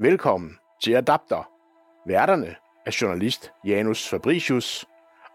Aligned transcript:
Velkommen 0.00 0.56
til 0.82 0.92
Adapter. 0.92 1.50
Værterne 2.06 2.54
er 2.86 2.98
journalist 3.02 3.50
Janus 3.64 4.08
Fabricius 4.08 4.86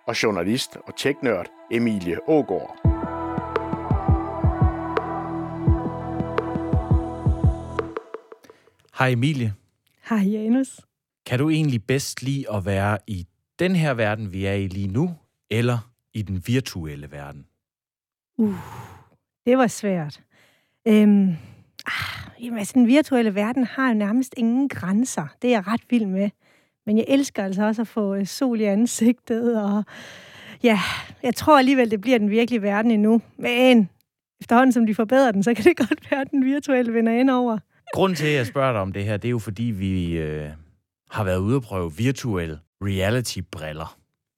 og 0.08 0.24
journalist 0.24 0.78
og 0.88 0.97
teknørd 0.97 1.47
Emilie 1.71 2.29
Ågård. 2.29 2.79
Hej 8.97 9.09
Emilie. 9.09 9.54
Hej 10.09 10.18
Janus. 10.18 10.82
Kan 11.25 11.39
du 11.39 11.50
egentlig 11.50 11.84
bedst 11.84 12.21
lide 12.21 12.45
at 12.54 12.66
være 12.66 12.98
i 13.07 13.27
den 13.59 13.75
her 13.75 13.93
verden, 13.93 14.34
vi 14.34 14.45
er 14.45 14.54
i 14.54 14.68
lige 14.68 14.88
nu, 14.88 15.16
eller 15.50 15.91
i 16.14 16.21
den 16.21 16.43
virtuelle 16.48 17.11
verden? 17.11 17.48
Uh, 18.38 18.55
det 19.45 19.57
var 19.57 19.68
svært. 19.68 20.21
Øhm, 20.88 21.30
ah, 21.86 22.23
jamen, 22.44 22.60
altså, 22.60 22.73
den 22.75 22.88
virtuelle 22.88 23.36
verden 23.36 23.64
har 23.64 23.88
jo 23.88 23.94
nærmest 23.94 24.34
ingen 24.38 24.70
grænser. 24.70 25.28
Det 25.42 25.48
er 25.48 25.52
jeg 25.52 25.68
ret 25.68 25.82
vild 25.89 26.05
med. 26.05 26.30
Men 26.86 26.97
jeg 26.97 27.06
elsker 27.07 27.43
altså 27.43 27.64
også 27.64 27.82
at 27.82 27.88
få 27.88 28.16
øh, 28.16 28.25
sol 28.25 28.61
i 28.61 28.64
ansigtet, 28.64 29.64
og 29.64 29.83
ja, 30.64 30.79
jeg 31.24 31.36
tror 31.36 31.60
alligevel, 31.60 31.92
det 31.92 32.02
bliver 32.02 32.17
den 32.17 32.29
virkelige 32.29 32.61
verden 32.61 32.91
endnu. 32.91 33.21
Men 33.38 33.89
efterhånden, 34.41 34.71
som 34.71 34.85
de 34.85 34.95
forbedrer 34.95 35.31
den, 35.31 35.43
så 35.43 35.53
kan 35.53 35.63
det 35.63 35.77
godt 35.88 36.11
være, 36.11 36.21
at 36.21 36.31
den 36.31 36.45
virtuelle 36.45 36.93
vinder 36.93 37.13
ind 37.13 37.29
over. 37.29 37.57
Grunden 37.93 38.16
til, 38.16 38.27
at 38.27 38.33
jeg 38.33 38.47
spørger 38.47 38.71
dig 38.71 38.81
om 38.81 38.94
det 38.94 39.03
her, 39.05 39.17
det 39.17 39.27
er 39.27 39.31
jo 39.31 39.39
fordi, 39.39 39.63
vi 39.63 40.17
øh, 40.17 40.49
har 41.11 41.23
været 41.23 41.38
ude 41.38 41.55
at 41.55 41.61
prøve 41.61 41.94
virtuelle 41.97 42.59
reality-briller. 42.81 43.97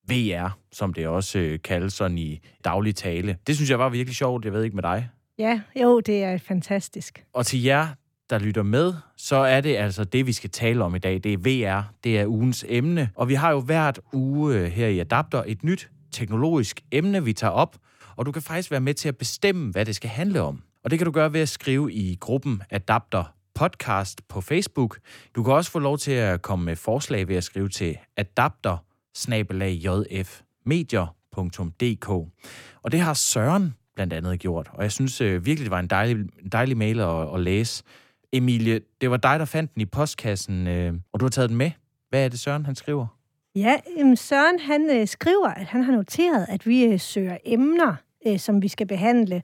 VR, 0.09 0.57
som 0.71 0.93
det 0.93 1.07
også 1.07 1.39
øh, 1.39 1.59
kaldes 1.63 1.93
sådan 1.93 2.17
i 2.17 2.39
daglig 2.65 2.95
tale. 2.95 3.37
Det 3.47 3.55
synes 3.55 3.69
jeg 3.69 3.79
var 3.79 3.89
virkelig 3.89 4.15
sjovt. 4.15 4.45
Jeg 4.45 4.53
ved 4.53 4.63
ikke 4.63 4.75
med 4.75 4.83
dig. 4.83 5.09
Ja, 5.39 5.61
jo, 5.81 5.99
det 5.99 6.23
er 6.23 6.37
fantastisk. 6.37 7.25
Og 7.33 7.45
til 7.45 7.63
jer, 7.63 7.87
der 8.29 8.39
lytter 8.39 8.63
med, 8.63 8.93
så 9.17 9.35
er 9.35 9.61
det 9.61 9.75
altså 9.75 10.03
det, 10.03 10.27
vi 10.27 10.33
skal 10.33 10.49
tale 10.49 10.83
om 10.83 10.95
i 10.95 10.99
dag. 10.99 11.23
Det 11.23 11.33
er 11.33 11.37
VR. 11.37 11.93
Det 12.03 12.19
er 12.19 12.27
ugens 12.27 12.65
emne. 12.67 13.09
Og 13.15 13.29
vi 13.29 13.33
har 13.33 13.51
jo 13.51 13.59
hvert 13.59 13.99
uge 14.13 14.55
øh, 14.55 14.65
her 14.65 14.87
i 14.87 14.99
Adapter 14.99 15.43
et 15.47 15.63
nyt 15.63 15.89
teknologisk 16.11 16.81
emne, 16.91 17.23
vi 17.23 17.33
tager 17.33 17.51
op. 17.51 17.77
Og 18.15 18.25
du 18.25 18.31
kan 18.31 18.41
faktisk 18.41 18.71
være 18.71 18.81
med 18.81 18.93
til 18.93 19.09
at 19.09 19.17
bestemme, 19.17 19.71
hvad 19.71 19.85
det 19.85 19.95
skal 19.95 20.09
handle 20.09 20.41
om. 20.41 20.61
Og 20.83 20.91
det 20.91 20.99
kan 20.99 21.05
du 21.05 21.11
gøre 21.11 21.33
ved 21.33 21.41
at 21.41 21.49
skrive 21.49 21.93
i 21.93 22.17
gruppen 22.19 22.61
Adapter 22.69 23.23
podcast 23.55 24.27
på 24.27 24.41
Facebook. 24.41 24.99
Du 25.35 25.43
kan 25.43 25.53
også 25.53 25.71
få 25.71 25.79
lov 25.79 25.97
til 25.97 26.11
at 26.11 26.41
komme 26.41 26.65
med 26.65 26.75
forslag 26.75 27.27
ved 27.27 27.35
at 27.35 27.43
skrive 27.43 27.69
til 27.69 27.97
adapter 28.17 28.77
jfmedier.dk. 29.31 32.09
Og 32.83 32.91
det 32.91 32.99
har 32.99 33.13
Søren 33.13 33.73
blandt 33.95 34.13
andet 34.13 34.39
gjort, 34.39 34.69
og 34.73 34.83
jeg 34.83 34.91
synes 34.91 35.21
øh, 35.21 35.45
virkelig, 35.45 35.65
det 35.65 35.71
var 35.71 35.79
en 35.79 35.87
dejlig, 35.87 36.25
dejlig 36.51 36.77
mail 36.77 36.99
at, 36.99 37.33
at 37.33 37.39
læse. 37.39 37.83
Emilie, 38.33 38.79
det 39.01 39.11
var 39.11 39.17
dig, 39.17 39.39
der 39.39 39.45
fandt 39.45 39.73
den 39.73 39.81
i 39.81 39.85
postkassen, 39.85 40.67
øh, 40.67 40.93
og 41.13 41.19
du 41.19 41.25
har 41.25 41.29
taget 41.29 41.49
den 41.49 41.57
med. 41.57 41.71
Hvad 42.09 42.25
er 42.25 42.29
det, 42.29 42.39
Søren 42.39 42.65
han 42.65 42.75
skriver? 42.75 43.07
Ja, 43.55 43.75
Søren 44.15 44.59
han 44.59 44.89
øh, 44.91 45.07
skriver, 45.07 45.47
at 45.47 45.65
han 45.65 45.83
har 45.83 45.91
noteret, 45.91 46.45
at 46.49 46.67
vi 46.67 46.83
øh, 46.83 46.99
søger 46.99 47.37
emner, 47.45 47.95
øh, 48.27 48.39
som 48.39 48.61
vi 48.61 48.67
skal 48.67 48.87
behandle. 48.87 49.41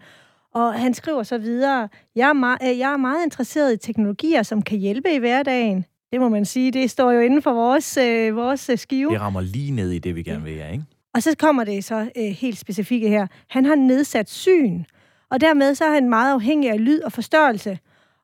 Og 0.53 0.73
han 0.73 0.93
skriver 0.93 1.23
så 1.23 1.37
videre, 1.37 1.89
jeg 2.15 2.29
er, 2.29 2.33
meget, 2.33 2.59
øh, 2.63 2.79
jeg 2.79 2.93
er 2.93 2.97
meget 2.97 3.23
interesseret 3.23 3.73
i 3.73 3.77
teknologier, 3.77 4.43
som 4.43 4.61
kan 4.61 4.77
hjælpe 4.77 5.15
i 5.15 5.17
hverdagen. 5.17 5.85
Det 6.11 6.19
må 6.19 6.29
man 6.29 6.45
sige, 6.45 6.71
det 6.71 6.91
står 6.91 7.11
jo 7.11 7.19
inden 7.19 7.41
for 7.41 7.53
vores, 7.53 7.97
øh, 7.97 8.35
vores 8.35 8.69
øh, 8.69 8.77
skive. 8.77 9.11
Det 9.11 9.21
rammer 9.21 9.41
lige 9.41 9.71
ned 9.71 9.91
i 9.91 9.99
det, 9.99 10.15
vi 10.15 10.23
gerne 10.23 10.43
vil, 10.43 10.53
ja, 10.53 10.71
ikke? 10.71 10.83
Og 11.13 11.23
så 11.23 11.35
kommer 11.39 11.63
det 11.63 11.83
så 11.83 12.11
øh, 12.17 12.23
helt 12.23 12.57
specifikke 12.57 13.09
her. 13.09 13.27
Han 13.47 13.65
har 13.65 13.75
nedsat 13.75 14.29
syn, 14.29 14.83
og 15.29 15.41
dermed 15.41 15.75
så 15.75 15.85
er 15.85 15.91
han 15.91 16.09
meget 16.09 16.33
afhængig 16.33 16.69
af 16.69 16.85
lyd 16.85 17.01
og 17.01 17.11
forstørrelse. 17.11 17.79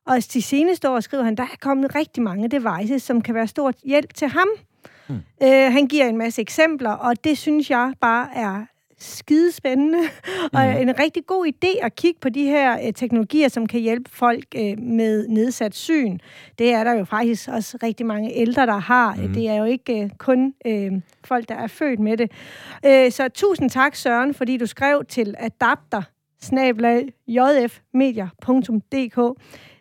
Og 0.06 0.16
de 0.32 0.42
seneste 0.42 0.90
år 0.90 1.00
skriver 1.00 1.24
han, 1.24 1.34
der 1.34 1.42
er 1.42 1.56
kommet 1.60 1.94
rigtig 1.94 2.22
mange 2.22 2.48
devices, 2.48 3.02
som 3.02 3.22
kan 3.22 3.34
være 3.34 3.46
stort 3.46 3.74
hjælp 3.84 4.14
til 4.14 4.28
ham. 4.28 4.48
Hmm. 5.06 5.20
Øh, 5.42 5.72
han 5.72 5.86
giver 5.86 6.04
en 6.04 6.16
masse 6.16 6.42
eksempler, 6.42 6.90
og 6.90 7.24
det 7.24 7.38
synes 7.38 7.70
jeg 7.70 7.92
bare 8.00 8.28
er 8.34 8.66
skidespændende, 8.98 9.98
mm. 9.98 10.32
og 10.58 10.66
mhm. 10.66 10.76
en 10.88 10.98
rigtig 10.98 11.26
god 11.26 11.46
idé 11.46 11.84
at 11.84 11.96
kigge 11.96 12.20
på 12.20 12.28
de 12.28 12.44
her 12.44 12.86
øh, 12.86 12.92
teknologier, 12.92 13.48
som 13.48 13.66
kan 13.66 13.80
hjælpe 13.80 14.10
folk 14.10 14.44
øh, 14.56 14.78
med 14.78 15.28
nedsat 15.28 15.74
syn. 15.74 16.18
Det 16.58 16.72
er 16.72 16.84
der 16.84 16.92
jo 16.92 17.04
faktisk 17.04 17.48
også 17.48 17.78
rigtig 17.82 18.06
mange 18.06 18.32
ældre, 18.34 18.66
der 18.66 18.78
har. 18.78 19.14
Mm. 19.14 19.32
Det 19.34 19.48
er 19.48 19.54
jo 19.54 19.64
ikke 19.64 20.02
øh, 20.02 20.10
kun 20.18 20.54
øh, 20.66 20.92
folk, 21.24 21.48
der 21.48 21.54
er 21.54 21.66
født 21.66 22.00
med 22.00 22.16
det. 22.16 22.30
Øh, 22.86 23.12
så 23.12 23.28
tusind 23.28 23.70
tak, 23.70 23.94
Søren, 23.94 24.34
fordi 24.34 24.56
du 24.56 24.66
skrev 24.66 25.04
til 25.08 25.34
adapter 25.38 26.02
jfmedia.dk. 27.28 28.38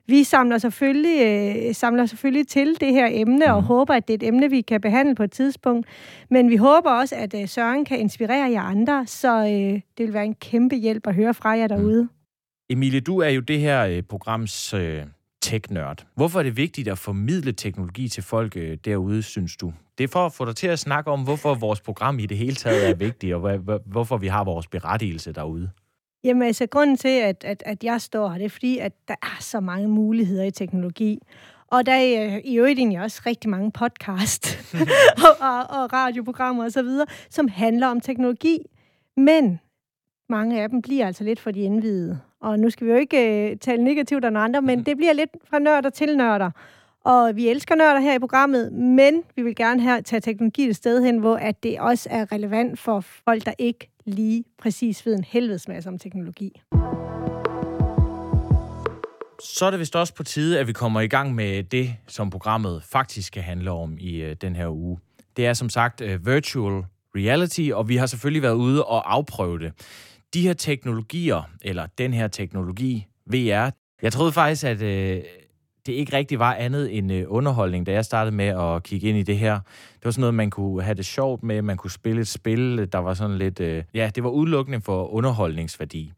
Vi 0.08 0.24
samler 0.24 0.58
selvfølgelig, 0.58 1.22
øh, 1.68 1.76
samler 1.76 2.06
selvfølgelig 2.06 2.48
til 2.48 2.78
det 2.80 2.94
her 2.94 3.08
emne, 3.12 3.46
mm. 3.46 3.52
og 3.52 3.58
mhm. 3.58 3.68
håber, 3.68 3.94
at 3.94 4.08
det 4.08 4.14
er 4.14 4.18
et 4.18 4.28
emne, 4.28 4.50
vi 4.50 4.62
kan 4.62 4.82
behandle 4.82 5.16
på 5.16 5.24
et 5.24 5.32
tidspunkt. 5.32 5.88
Men 6.30 6.50
vi 6.50 6.56
håber 6.56 6.92
også, 6.92 7.16
at 7.16 7.34
øh, 7.42 7.48
Søren 7.48 7.86
kan 7.86 8.00
inspirere 8.00 8.52
jer 8.52 8.62
andre, 8.62 9.08
så 9.08 9.40
øh, 9.40 9.82
det 9.98 10.06
vil 10.06 10.14
være 10.14 10.26
en 10.26 10.36
kæmpe 10.36 10.76
hjælp 10.76 11.08
at 11.08 11.16
høre 11.16 11.34
fra 11.34 11.50
jer 11.50 11.68
derude. 11.68 12.04
Mm. 12.04 12.10
Emilie, 12.70 13.00
du 13.00 13.20
er 13.20 13.30
jo 13.30 13.42
det 13.42 13.60
her 13.60 13.86
øh, 13.86 14.04
programs 14.04 14.74
øh, 14.74 15.04
tech-nørd. 15.42 16.06
Hvorfor 16.16 16.40
er 16.40 16.44
det 16.44 16.58
vigtigt 16.58 16.88
at 16.88 16.98
formidle 16.98 17.52
teknologi 17.52 18.10
til 18.10 18.24
folk 18.24 18.58
øh, 18.58 18.78
derude, 18.86 19.24
synes 19.24 19.58
du? 19.58 19.74
Det 19.98 20.04
er 20.04 20.08
for 20.08 20.26
at 20.26 20.34
få 20.34 20.46
dig 20.46 20.56
til 20.56 20.68
at 20.68 20.80
snakke 20.80 21.12
om, 21.12 21.24
hvorfor 21.24 21.56
vores 21.56 21.82
program 21.82 22.20
i 22.20 22.26
det 22.26 22.38
hele 22.38 22.56
taget 22.56 22.90
er 22.90 22.96
vigtigt, 22.96 23.34
og 23.34 23.60
hvorfor 23.86 24.18
vi 24.18 24.28
har 24.28 24.44
vores 24.44 24.68
berettigelse 24.68 25.34
derude. 25.34 25.70
Jamen 26.24 26.44
altså, 26.44 26.66
grunden 26.66 26.98
til, 26.98 27.20
at, 27.20 27.44
at, 27.44 27.64
at 27.66 27.84
jeg 27.84 28.02
står 28.02 28.30
her, 28.30 28.38
det 28.38 28.46
er 28.46 28.50
fordi, 28.50 28.78
at 28.78 28.94
der 29.08 29.16
er 29.24 29.38
så 29.40 29.60
mange 29.60 29.88
muligheder 29.88 30.44
i 30.44 30.52
teknologi. 30.52 31.20
Og 31.68 31.86
der 31.86 31.92
er 31.92 32.40
i 32.46 32.56
øvrigt 32.58 32.80
egentlig 32.80 33.02
også 33.02 33.22
rigtig 33.26 33.50
mange 33.50 33.72
podcast 33.72 34.74
og, 35.26 35.36
og, 35.40 35.82
og 35.82 35.94
radioprogrammer 35.94 36.66
osv., 36.66 36.88
som 37.30 37.48
handler 37.48 37.88
om 37.88 38.02
teknologi. 38.02 38.60
Men 39.18 39.60
mange 40.30 40.62
af 40.62 40.70
dem 40.70 40.82
bliver 40.82 41.08
altså 41.08 41.24
lidt 41.24 41.40
for 41.40 41.52
de 41.52 41.60
indvidede. 41.60 42.20
Og 42.42 42.60
nu 42.60 42.70
skal 42.70 42.88
vi 42.88 42.92
jo 42.92 42.98
ikke 42.98 43.50
uh, 43.52 43.60
tale 43.60 43.84
negativt 43.84 44.26
af 44.26 44.32
andre, 44.36 44.62
men 44.62 44.84
det 44.86 44.98
bliver 44.98 45.14
lidt 45.14 45.30
fra 45.50 45.60
nørder 45.60 45.90
til 45.90 46.18
nørder. 46.18 46.52
Og 47.04 47.36
vi 47.36 47.48
elsker 47.48 47.76
nørder 47.76 48.00
her 48.00 48.14
i 48.14 48.20
programmet, 48.20 48.74
men 48.74 49.24
vi 49.36 49.42
vil 49.42 49.56
gerne 49.56 49.82
her 49.82 50.02
tage 50.02 50.20
teknologi 50.20 50.68
et 50.68 50.76
sted 50.76 51.04
hen, 51.04 51.18
hvor 51.18 51.36
at 51.36 51.64
det 51.64 51.80
også 51.80 52.10
er 52.12 52.32
relevant 52.32 52.80
for 52.80 53.00
folk, 53.00 53.46
der 53.46 53.54
ikke 53.58 53.90
lige 54.08 54.44
præcis 54.60 55.06
ved 55.06 55.16
en 55.16 55.24
helvedes 55.24 55.68
masse 55.68 55.90
om 55.90 56.00
teknologi. 56.00 56.62
Så 59.44 59.66
er 59.66 59.72
det 59.72 59.80
vist 59.80 59.96
også 59.96 60.14
på 60.14 60.24
tide, 60.24 60.60
at 60.60 60.68
vi 60.68 60.74
kommer 60.74 61.02
i 61.02 61.08
gang 61.08 61.36
med 61.36 61.64
det, 61.64 61.96
som 62.08 62.30
programmet 62.30 62.84
faktisk 62.84 63.28
skal 63.28 63.44
handle 63.44 63.72
om 63.72 63.98
i 64.00 64.16
øh, 64.16 64.36
den 64.42 64.56
her 64.56 64.70
uge. 64.70 65.00
Det 65.38 65.46
er 65.46 65.54
som 65.54 65.70
sagt 65.70 66.02
øh, 66.02 66.26
virtual 66.26 66.84
reality, 67.16 67.70
og 67.74 67.90
vi 67.90 67.96
har 67.96 68.06
selvfølgelig 68.06 68.42
været 68.42 68.54
ude 68.54 68.86
og 68.86 69.14
afprøve 69.14 69.60
det. 69.60 69.74
De 70.34 70.42
her 70.42 70.54
teknologier, 70.54 71.50
eller 71.62 71.86
den 71.98 72.14
her 72.14 72.28
teknologi, 72.28 73.08
VR, 73.26 73.70
jeg 74.02 74.14
troede 74.14 74.32
faktisk, 74.32 74.64
at 74.64 74.82
øh, 74.82 75.24
det 75.88 75.94
ikke 75.94 76.18
rigtig 76.18 76.40
var 76.40 76.54
andet 76.54 76.98
end 76.98 77.12
øh, 77.12 77.26
underholdning, 77.28 77.86
da 77.86 77.92
jeg 77.92 78.06
startede 78.06 78.36
med 78.36 78.46
at 78.46 78.84
kigge 78.84 79.10
ind 79.10 79.18
i 79.18 79.24
det 79.24 79.38
her. 79.38 79.54
Det 79.94 80.06
var 80.06 80.12
sådan 80.12 80.22
noget, 80.22 80.34
man 80.34 80.50
kunne 80.50 80.84
have 80.84 80.96
det 80.96 81.06
sjovt 81.06 81.44
med, 81.44 81.62
man 81.62 81.78
kunne 81.78 81.92
spille 81.92 82.22
et 82.22 82.28
spil, 82.28 82.92
der 82.92 82.98
var 82.98 83.14
sådan 83.14 83.38
lidt... 83.38 83.60
Øh, 83.60 83.84
ja, 83.94 84.12
det 84.16 84.24
var 84.24 84.30
udelukkende 84.30 84.82
for 84.82 85.08
underholdningsværdi. 85.08 86.12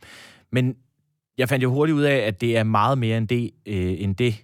Men 0.52 0.76
jeg 1.38 1.50
fandt 1.50 1.64
jo 1.64 1.72
hurtigt 1.72 1.96
ud 1.96 2.04
af, 2.04 2.18
at 2.18 2.42
det 2.42 2.58
er 2.58 2.64
meget 2.64 2.98
mere 2.98 3.18
end 3.18 3.28
det. 3.28 3.52
Øh, 3.66 3.96
end 4.02 4.16
det. 4.16 4.36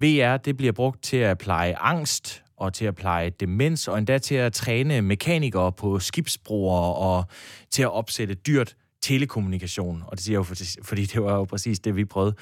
VR, 0.00 0.36
det 0.36 0.56
bliver 0.56 0.72
brugt 0.72 1.02
til 1.02 1.16
at 1.16 1.38
pleje 1.38 1.76
angst, 1.76 2.42
og 2.56 2.72
til 2.72 2.84
at 2.84 2.94
pleje 2.94 3.30
demens, 3.30 3.88
og 3.88 3.98
endda 3.98 4.18
til 4.18 4.34
at 4.34 4.52
træne 4.52 5.02
mekanikere 5.02 5.72
på 5.72 5.98
skibsbroer, 5.98 6.80
og 6.80 7.24
til 7.70 7.82
at 7.82 7.92
opsætte 7.92 8.34
dyrt 8.34 8.76
telekommunikation. 9.02 10.02
Og 10.06 10.16
det 10.16 10.24
siger 10.24 10.38
jeg 10.40 10.50
jo, 10.50 10.54
fordi 10.82 11.04
det 11.04 11.22
var 11.22 11.34
jo 11.36 11.44
præcis 11.44 11.80
det, 11.80 11.96
vi 11.96 12.04
prøvede. 12.04 12.34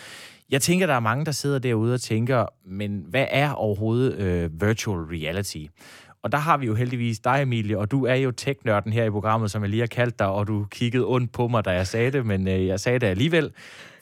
Jeg 0.50 0.62
tænker, 0.62 0.86
der 0.86 0.94
er 0.94 1.00
mange, 1.00 1.24
der 1.24 1.32
sidder 1.32 1.58
derude 1.58 1.94
og 1.94 2.00
tænker, 2.00 2.46
men 2.66 3.04
hvad 3.08 3.26
er 3.30 3.50
overhovedet 3.50 4.18
øh, 4.18 4.60
virtual 4.60 4.98
reality? 4.98 5.64
Og 6.22 6.32
der 6.32 6.38
har 6.38 6.56
vi 6.56 6.66
jo 6.66 6.74
heldigvis 6.74 7.18
dig, 7.18 7.42
Emilie, 7.42 7.78
og 7.78 7.90
du 7.90 8.04
er 8.04 8.14
jo 8.14 8.30
teknørden 8.30 8.92
her 8.92 9.04
i 9.04 9.10
programmet, 9.10 9.50
som 9.50 9.62
jeg 9.62 9.70
lige 9.70 9.80
har 9.80 9.86
kaldt 9.86 10.18
dig, 10.18 10.26
og 10.26 10.46
du 10.46 10.66
kiggede 10.70 11.06
ondt 11.06 11.32
på 11.32 11.48
mig, 11.48 11.64
da 11.64 11.70
jeg 11.70 11.86
sagde 11.86 12.10
det, 12.10 12.26
men 12.26 12.48
øh, 12.48 12.66
jeg 12.66 12.80
sagde 12.80 12.98
det 12.98 13.06
alligevel. 13.06 13.52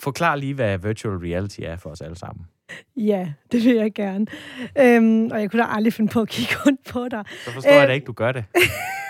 Forklar 0.00 0.37
lige, 0.37 0.55
hvad 0.55 0.79
virtual 0.79 1.17
reality 1.17 1.61
er 1.62 1.76
for 1.76 1.91
os 1.91 2.00
alle 2.00 2.17
sammen. 2.17 2.47
Ja, 2.97 3.29
det 3.53 3.64
vil 3.64 3.75
jeg 3.75 3.93
gerne. 3.94 4.26
Øhm, 4.79 5.26
og 5.26 5.41
jeg 5.41 5.50
kunne 5.50 5.62
da 5.62 5.69
aldrig 5.69 5.93
finde 5.93 6.11
på 6.12 6.20
at 6.20 6.29
kigge 6.29 6.55
ondt 6.67 6.81
på 6.88 7.08
dig. 7.11 7.25
Så 7.44 7.50
forstår 7.50 7.73
øh, 7.73 7.79
jeg 7.79 7.88
da 7.88 7.93
ikke, 7.93 8.05
du 8.05 8.12
gør 8.12 8.32
det. 8.32 8.44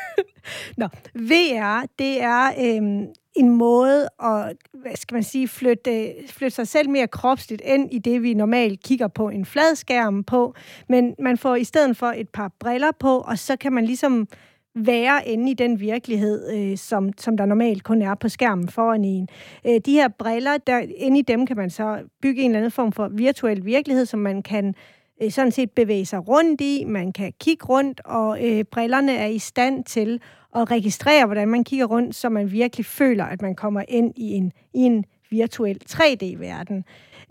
Nå, 0.81 0.88
VR, 1.14 1.87
det 1.98 2.22
er 2.22 2.50
øhm, 2.60 3.06
en 3.36 3.50
måde 3.50 4.08
at, 4.22 4.56
hvad 4.72 4.96
skal 4.96 5.14
man 5.14 5.22
sige, 5.22 5.48
flytte, 5.48 6.14
flytte 6.28 6.54
sig 6.54 6.68
selv 6.68 6.90
mere 6.90 7.08
kropsligt 7.08 7.62
ind 7.64 7.92
i 7.92 7.98
det, 7.98 8.22
vi 8.22 8.34
normalt 8.34 8.82
kigger 8.82 9.08
på 9.08 9.28
en 9.28 9.44
fladskærm 9.44 10.24
på. 10.24 10.54
Men 10.88 11.14
man 11.18 11.38
får 11.38 11.54
i 11.54 11.64
stedet 11.64 11.96
for 11.96 12.06
et 12.06 12.28
par 12.28 12.52
briller 12.60 12.92
på, 13.00 13.18
og 13.18 13.38
så 13.38 13.56
kan 13.56 13.72
man 13.72 13.84
ligesom 13.84 14.28
være 14.74 15.28
inde 15.28 15.50
i 15.50 15.54
den 15.54 15.80
virkelighed, 15.80 16.52
øh, 16.54 16.78
som, 16.78 17.10
som 17.18 17.36
der 17.36 17.46
normalt 17.46 17.84
kun 17.84 18.02
er 18.02 18.14
på 18.14 18.28
skærmen 18.28 18.68
foran 18.68 19.04
en. 19.04 19.28
Øh, 19.66 19.80
de 19.86 19.92
her 19.92 20.08
briller, 20.08 20.58
der, 20.58 20.78
inde 20.96 21.18
i 21.18 21.22
dem 21.22 21.46
kan 21.46 21.56
man 21.56 21.70
så 21.70 21.98
bygge 22.22 22.42
en 22.42 22.50
eller 22.50 22.58
anden 22.58 22.70
form 22.70 22.92
for 22.92 23.08
virtuel 23.08 23.64
virkelighed, 23.64 24.06
som 24.06 24.20
man 24.20 24.42
kan 24.42 24.66
øh, 24.66 24.74
Øh, 25.22 25.30
sådan 25.30 25.52
set 25.52 25.70
bevæge 25.70 26.06
sig 26.06 26.28
rundt 26.28 26.60
i, 26.60 26.84
man 26.84 27.12
kan 27.12 27.32
kigge 27.40 27.64
rundt, 27.64 28.00
og 28.04 28.44
øh, 28.44 28.64
brillerne 28.64 29.16
er 29.16 29.26
i 29.26 29.38
stand 29.38 29.84
til 29.84 30.20
at 30.56 30.70
registrere, 30.70 31.26
hvordan 31.26 31.48
man 31.48 31.64
kigger 31.64 31.86
rundt, 31.86 32.14
så 32.14 32.28
man 32.28 32.52
virkelig 32.52 32.86
føler, 32.86 33.24
at 33.24 33.42
man 33.42 33.54
kommer 33.54 33.82
ind 33.88 34.12
i 34.16 34.32
en, 34.32 34.52
i 34.74 34.80
en 34.80 35.04
virtuel 35.30 35.80
3D-verden. 35.90 36.84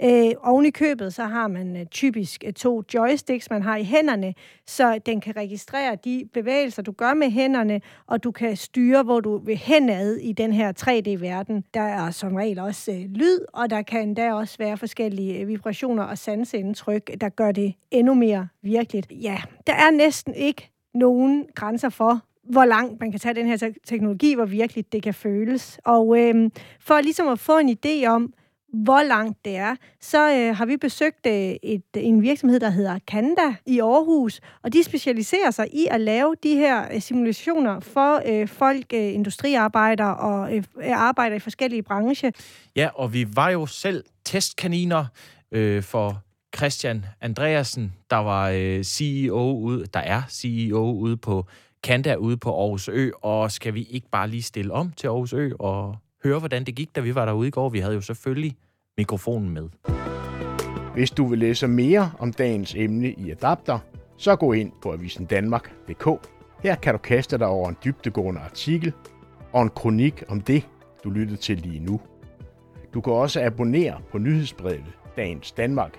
Øh, 0.04 0.32
oven 0.44 0.66
i 0.66 0.70
købet, 0.70 1.14
så 1.14 1.24
har 1.24 1.48
man 1.48 1.78
øh, 1.78 1.86
typisk 1.86 2.44
øh, 2.48 2.54
to 2.54 2.84
joysticks, 2.94 3.50
man 3.50 3.62
har 3.62 3.78
i 3.78 3.84
hænderne, 3.84 4.34
så 4.68 5.00
den 5.06 5.22
kan 5.22 5.36
registrere 5.36 5.96
de 5.96 6.30
bevægelser, 6.34 6.82
du 6.82 6.92
gør 6.92 7.14
med 7.14 7.30
hænderne, 7.30 7.82
og 8.08 8.24
du 8.24 8.32
kan 8.32 8.56
styre, 8.56 9.04
hvor 9.04 9.20
du 9.20 9.38
vil 9.38 9.58
henad 9.58 10.16
i 10.16 10.32
den 10.32 10.54
her 10.54 10.74
3D-verden. 10.80 11.64
Der 11.74 11.82
er 11.82 12.12
som 12.12 12.36
regel 12.36 12.60
også 12.60 12.92
øh, 12.92 12.98
lyd, 12.98 13.40
og 13.54 13.70
der 13.70 13.82
kan 13.82 14.02
endda 14.02 14.34
også 14.34 14.58
være 14.58 14.78
forskellige 14.78 15.40
øh, 15.40 15.48
vibrationer 15.48 16.04
og 16.04 16.18
sanseindtryk, 16.18 17.22
der 17.22 17.30
gør 17.30 17.52
det 17.52 17.74
endnu 17.92 18.14
mere 18.14 18.48
virkeligt. 18.62 19.12
Ja, 19.12 19.38
der 19.68 19.74
er 19.74 19.92
næsten 19.92 20.34
ikke 20.34 20.72
nogen 20.94 21.46
grænser 21.56 21.90
for, 21.90 22.22
hvor 22.44 22.66
langt 22.66 23.00
man 23.00 23.12
kan 23.12 23.20
tage 23.20 23.36
den 23.36 23.48
her 23.48 23.72
teknologi, 23.86 24.34
hvor 24.34 24.46
virkelig 24.46 24.92
det 24.92 25.04
kan 25.04 25.14
føles. 25.14 25.80
Og 25.86 26.20
øh, 26.20 26.50
for 26.80 27.02
ligesom 27.02 27.28
at 27.28 27.40
få 27.40 27.58
en 27.58 27.78
idé 27.86 28.08
om, 28.08 28.34
hvor 28.84 29.04
langt 29.04 29.46
det 29.46 29.56
er, 29.56 29.76
så 30.02 30.32
øh, 30.32 30.56
har 30.56 30.66
vi 30.66 30.78
besøgt 30.78 31.26
øh, 31.28 31.56
et, 31.64 31.84
en 31.96 32.22
virksomhed, 32.22 32.60
der 32.60 32.70
hedder 32.70 33.00
Kanda 33.08 33.56
i 33.66 33.80
Aarhus, 33.80 34.42
og 34.64 34.74
de 34.74 34.84
specialiserer 34.84 35.52
sig 35.52 35.68
i 35.74 35.88
at 35.92 36.02
lave 36.02 36.36
de 36.44 36.56
her 36.56 36.94
øh, 36.94 37.02
simulationer 37.02 37.80
for 37.80 38.22
øh, 38.26 38.48
folk, 38.48 38.86
øh, 38.94 39.14
industriarbejdere 39.14 40.18
og 40.18 40.56
øh, 40.56 40.64
øh 40.84 40.92
arbejder 40.92 41.36
i 41.36 41.40
forskellige 41.40 41.84
brancher. 41.84 42.32
Ja, 42.76 42.90
og 42.96 43.14
vi 43.14 43.36
var 43.36 43.50
jo 43.50 43.66
selv 43.66 44.04
testkaniner 44.26 45.06
øh, 45.52 45.84
for 45.84 46.22
Christian 46.56 47.06
Andreasen, 47.22 47.94
der 48.10 48.18
var 48.18 48.50
øh, 48.50 48.84
CEO 48.84 49.58
ude, 49.58 49.86
der 49.94 50.00
er 50.00 50.22
CEO 50.30 50.92
ude 50.92 51.18
på 51.18 51.46
Kanda 51.84 52.16
ude 52.16 52.38
på 52.38 52.62
Aarhus 52.62 52.88
Ø, 52.88 53.10
og 53.22 53.52
skal 53.52 53.74
vi 53.74 53.84
ikke 53.84 54.08
bare 54.12 54.30
lige 54.30 54.44
stille 54.44 54.74
om 54.74 54.92
til 54.92 55.08
Aarhus 55.08 55.34
Ø 55.34 55.50
og 55.60 55.96
høre, 56.24 56.40
hvordan 56.40 56.64
det 56.64 56.76
gik, 56.76 56.96
da 56.96 57.02
vi 57.02 57.16
var 57.16 57.26
derude 57.26 57.48
i 57.48 57.52
går? 57.52 57.70
Vi 57.70 57.80
havde 57.80 57.94
jo 57.94 58.02
selvfølgelig 58.02 58.56
mikrofonen 58.98 59.50
med. 59.50 59.70
Hvis 60.94 61.12
du 61.12 61.26
vil 61.26 61.40
læse 61.40 61.68
mere 61.68 62.12
om 62.20 62.34
dagens 62.34 62.76
emne 62.76 63.12
i 63.12 63.32
Adapter, 63.32 63.80
så 64.18 64.36
gå 64.36 64.54
ind 64.54 64.72
på 64.82 64.94
avisendanmark.dk. 64.94 66.30
Her 66.64 66.76
kan 66.76 66.94
du 66.94 66.98
kaste 66.98 67.38
dig 67.38 67.48
over 67.48 67.70
en 67.70 67.78
dybdegående 67.86 68.42
artikel 68.42 68.94
og 69.54 69.62
en 69.64 69.70
kronik 69.70 70.24
om 70.28 70.42
det, 70.42 70.68
du 71.04 71.10
lyttede 71.10 71.38
til 71.38 71.58
lige 71.58 71.80
nu. 71.80 72.02
Du 72.94 73.02
kan 73.02 73.14
også 73.14 73.42
abonnere 73.44 74.02
på 74.12 74.18
nyhedsbrevet 74.18 74.94
Dagens 75.18 75.52
Danmark. 75.52 75.98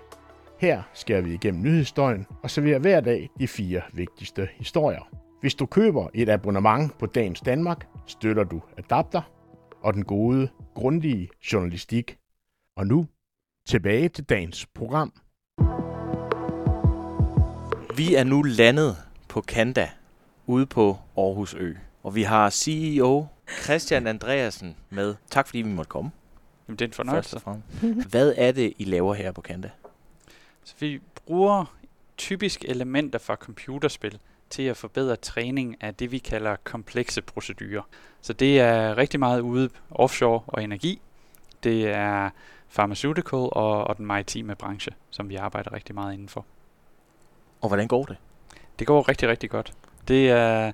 Her 0.61 0.83
skærer 0.95 1.21
vi 1.21 1.35
igennem 1.35 1.63
nyhedsstøjen 1.63 2.27
og 2.43 2.51
serverer 2.51 2.79
hver 2.79 3.01
dag 3.01 3.31
de 3.39 3.49
fire 3.49 3.83
vigtigste 3.93 4.49
historier. 4.55 5.09
Hvis 5.41 5.55
du 5.55 5.67
køber 5.67 6.09
et 6.15 6.29
abonnement 6.29 6.99
på 6.99 7.07
Dagens 7.07 7.41
Danmark, 7.41 7.87
støtter 8.07 8.45
du 8.45 8.63
Adapter 8.79 9.23
og 9.83 9.95
den 9.95 10.05
gode, 10.05 10.49
grundige 10.75 11.29
journalistik 11.53 12.19
og 12.77 12.87
nu 12.87 13.07
tilbage 13.69 14.09
til 14.09 14.25
dagens 14.25 14.67
program. 14.67 15.13
Vi 17.97 18.15
er 18.15 18.25
nu 18.25 18.43
landet 18.43 18.97
på 19.29 19.41
Kanda 19.41 19.91
ude 20.47 20.67
på 20.67 20.99
Aarhus 21.17 21.55
Ø. 21.55 21.75
Og 22.03 22.15
vi 22.15 22.23
har 22.23 22.51
CEO 22.51 23.27
Christian 23.65 24.07
Andreasen 24.07 24.77
med. 24.91 25.15
Tak 25.31 25.47
fordi 25.47 25.59
vi 25.59 25.69
måtte 25.69 25.89
komme. 25.89 26.11
Jamen, 26.69 26.79
det 26.79 26.85
er 26.85 26.89
en 26.89 26.93
fornøjelse. 26.93 27.41
Hvad 28.11 28.35
er 28.37 28.53
det, 28.53 28.73
I 28.79 28.85
laver 28.85 29.15
her 29.15 29.33
på 29.33 29.41
Kanda? 29.41 29.71
Så 30.65 30.75
vi 30.79 31.01
bruger 31.27 31.77
typisk 32.17 32.65
elementer 32.69 33.19
fra 33.19 33.35
computerspil 33.35 34.19
til 34.51 34.63
at 34.63 34.77
forbedre 34.77 35.17
træning 35.17 35.77
af 35.81 35.95
det, 35.95 36.13
vi 36.13 36.19
kalder 36.19 36.57
komplekse 36.65 37.23
procedurer. 37.23 37.83
Så 38.21 38.33
det 38.33 38.61
er 38.61 38.97
rigtig 38.99 39.21
meget 39.21 39.41
ude 39.41 39.71
offshore 39.91 40.43
og 40.47 40.65
energi. 40.65 41.01
Det 41.63 41.89
er 41.89 42.31
pharmaceutical 42.77 43.39
og, 43.39 43.85
og 43.85 43.97
den 43.97 44.07
maritime 44.07 44.55
branche, 44.55 44.93
som 45.11 45.29
vi 45.29 45.37
arbejder 45.37 45.73
rigtig 45.73 45.95
meget 45.95 46.13
indenfor. 46.13 46.45
Og 47.61 47.69
hvordan 47.69 47.89
går 47.89 48.05
det? 48.05 48.17
Det 48.79 48.87
går 48.87 49.09
rigtig, 49.09 49.29
rigtig 49.29 49.51
godt. 49.51 49.73
Det 50.09 50.31
er, 50.31 50.73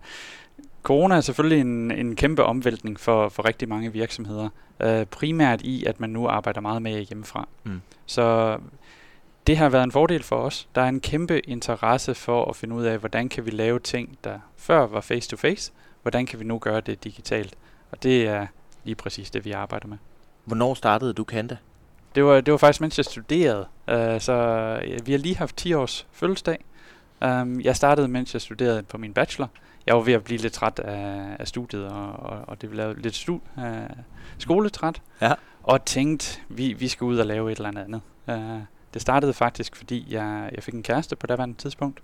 corona 0.83 1.17
er 1.17 1.21
selvfølgelig 1.21 1.61
en, 1.61 1.91
en 1.91 2.17
kæmpe 2.17 2.45
omvæltning 2.45 3.01
for, 3.01 3.29
for 3.29 3.45
rigtig 3.45 3.69
mange 3.69 3.93
virksomheder. 3.93 4.49
Uh, 4.85 5.03
primært 5.03 5.63
i, 5.63 5.85
at 5.85 6.01
man 6.01 6.11
nu 6.11 6.29
arbejder 6.29 6.61
meget 6.61 6.83
med 6.83 7.03
hjemmefra. 7.03 7.49
Mm. 7.65 7.81
Så 8.07 8.59
det 9.47 9.57
har 9.57 9.69
været 9.69 9.85
en 9.85 9.93
fordel 9.93 10.23
for 10.23 10.37
os. 10.37 10.69
Der 10.75 10.83
er 10.83 10.89
en 10.89 11.01
kæmpe 11.01 11.41
interesse 11.41 12.15
for 12.15 12.45
at 12.45 12.57
finde 12.57 12.75
ud 12.75 12.85
af, 12.85 12.99
hvordan 12.99 13.29
kan 13.29 13.47
vi 13.47 13.51
lave 13.51 13.79
ting, 13.79 14.19
der 14.25 14.39
før 14.57 14.87
var 14.87 15.01
face-to-face. 15.01 15.73
Hvordan 16.03 16.27
kan 16.27 16.41
vi 16.41 16.45
nu 16.45 16.59
gøre 16.59 16.81
det 16.81 17.05
digitalt? 17.05 17.55
Og 17.91 18.03
det 18.03 18.27
er 18.29 18.47
lige 18.85 18.95
præcis 18.95 19.31
det, 19.31 19.45
vi 19.45 19.53
arbejder 19.53 19.89
med. 19.89 19.99
Hvornår 20.45 20.75
startede 20.75 21.13
du 21.13 21.25
Kanda? 21.25 21.57
Det 22.15 22.25
var, 22.25 22.41
det 22.41 22.53
var 22.53 22.59
faktisk, 22.59 22.81
mens 22.81 22.99
jeg 22.99 23.05
studerede. 23.05 23.67
Uh, 23.93 24.21
så 24.21 24.33
ja, 24.89 24.97
vi 25.05 25.13
har 25.13 25.19
lige 25.19 25.37
haft 25.37 25.57
10 25.57 25.73
års 25.73 26.07
fødselsdag. 26.13 26.65
Um, 27.25 27.61
jeg 27.61 27.77
startede, 27.77 28.09
mens 28.09 28.35
jeg 28.35 28.41
studerede 28.41 28.83
på 28.83 28.99
min 28.99 29.15
bachelor. 29.15 29.51
Jeg 29.87 29.95
var 29.95 30.01
ved 30.01 30.13
at 30.13 30.25
blive 30.25 30.39
lidt 30.39 30.53
træt 30.53 30.79
af, 30.79 31.37
af 31.39 31.49
studiet, 31.49 31.87
og, 31.87 32.13
og, 32.13 32.39
og 32.47 32.63
det 32.63 32.75
lave 32.75 33.01
lidt 33.01 33.15
stu, 33.15 33.35
uh, 33.57 33.63
skoletræt. 34.39 35.03
Ja. 35.21 35.33
Og 35.63 35.85
tænkte, 35.85 36.41
vi, 36.49 36.73
vi 36.73 36.89
skal 36.89 37.05
ud 37.05 37.19
og 37.19 37.27
lave 37.27 37.53
et 37.53 37.57
eller 37.57 37.83
andet. 37.83 38.01
Uh, 38.29 38.63
det 38.95 39.03
startede 39.03 39.33
faktisk, 39.33 39.77
fordi 39.77 40.07
jeg, 40.11 40.51
jeg 40.55 40.63
fik 40.63 40.75
en 40.75 40.83
kæreste 40.83 41.17
på 41.17 41.27
daværende 41.27 41.55
tidspunkt. 41.55 42.01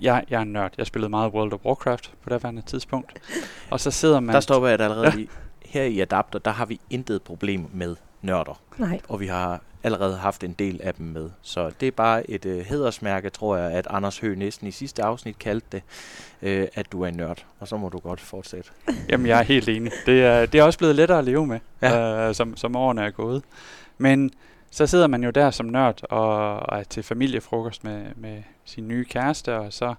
Jeg, 0.00 0.24
jeg 0.30 0.38
er 0.38 0.42
en 0.42 0.52
nørd. 0.52 0.72
Jeg 0.78 0.86
spillede 0.86 1.10
meget 1.10 1.32
World 1.32 1.52
of 1.52 1.60
Warcraft 1.64 2.12
på 2.22 2.30
daværende 2.30 2.62
tidspunkt. 2.62 3.12
Og 3.70 3.80
så 3.80 3.90
sidder 3.90 4.20
man... 4.20 4.34
Der 4.34 4.40
stopper 4.40 4.68
jeg 4.68 4.80
allerede 4.80 5.06
ja. 5.06 5.14
lige. 5.14 5.28
Her 5.64 5.82
i 5.82 6.00
Adapter, 6.00 6.38
der 6.38 6.50
har 6.50 6.66
vi 6.66 6.80
intet 6.90 7.22
problem 7.22 7.66
med 7.72 7.96
nørder. 8.22 8.60
Nej. 8.78 9.00
Og 9.08 9.20
vi 9.20 9.26
har 9.26 9.60
allerede 9.82 10.16
haft 10.16 10.44
en 10.44 10.52
del 10.52 10.80
af 10.82 10.94
dem 10.94 11.06
med. 11.06 11.30
Så 11.42 11.70
det 11.80 11.86
er 11.86 11.92
bare 11.92 12.30
et 12.30 12.46
øh, 12.46 12.58
hedersmærke, 12.58 13.30
tror 13.30 13.56
jeg, 13.56 13.72
at 13.72 13.86
Anders 13.90 14.18
Høgh 14.18 14.38
næsten 14.38 14.66
i 14.66 14.70
sidste 14.70 15.02
afsnit 15.02 15.38
kaldte 15.38 15.66
det, 15.72 15.82
øh, 16.42 16.68
at 16.74 16.92
du 16.92 17.02
er 17.02 17.06
en 17.06 17.14
nørd. 17.14 17.44
Og 17.58 17.68
så 17.68 17.76
må 17.76 17.88
du 17.88 17.98
godt 17.98 18.20
fortsætte. 18.20 18.70
Jamen, 19.10 19.26
jeg 19.26 19.38
er 19.38 19.42
helt 19.42 19.68
enig. 19.68 19.92
Det 20.06 20.24
er, 20.24 20.46
det 20.46 20.60
er 20.60 20.64
også 20.64 20.78
blevet 20.78 20.96
lettere 20.96 21.18
at 21.18 21.24
leve 21.24 21.46
med, 21.46 21.60
ja. 21.82 22.28
øh, 22.28 22.34
som, 22.34 22.56
som 22.56 22.76
årene 22.76 23.02
er 23.02 23.10
gået. 23.10 23.42
Men 23.98 24.30
så 24.70 24.86
sidder 24.86 25.06
man 25.06 25.24
jo 25.24 25.30
der 25.30 25.50
som 25.50 25.66
nørd 25.66 26.00
og, 26.10 26.56
og 26.56 26.78
er 26.78 26.82
til 26.82 27.02
familiefrokost 27.02 27.84
med, 27.84 28.06
med 28.16 28.42
sin 28.64 28.88
nye 28.88 29.04
kæreste, 29.04 29.56
og 29.56 29.72
så 29.72 29.94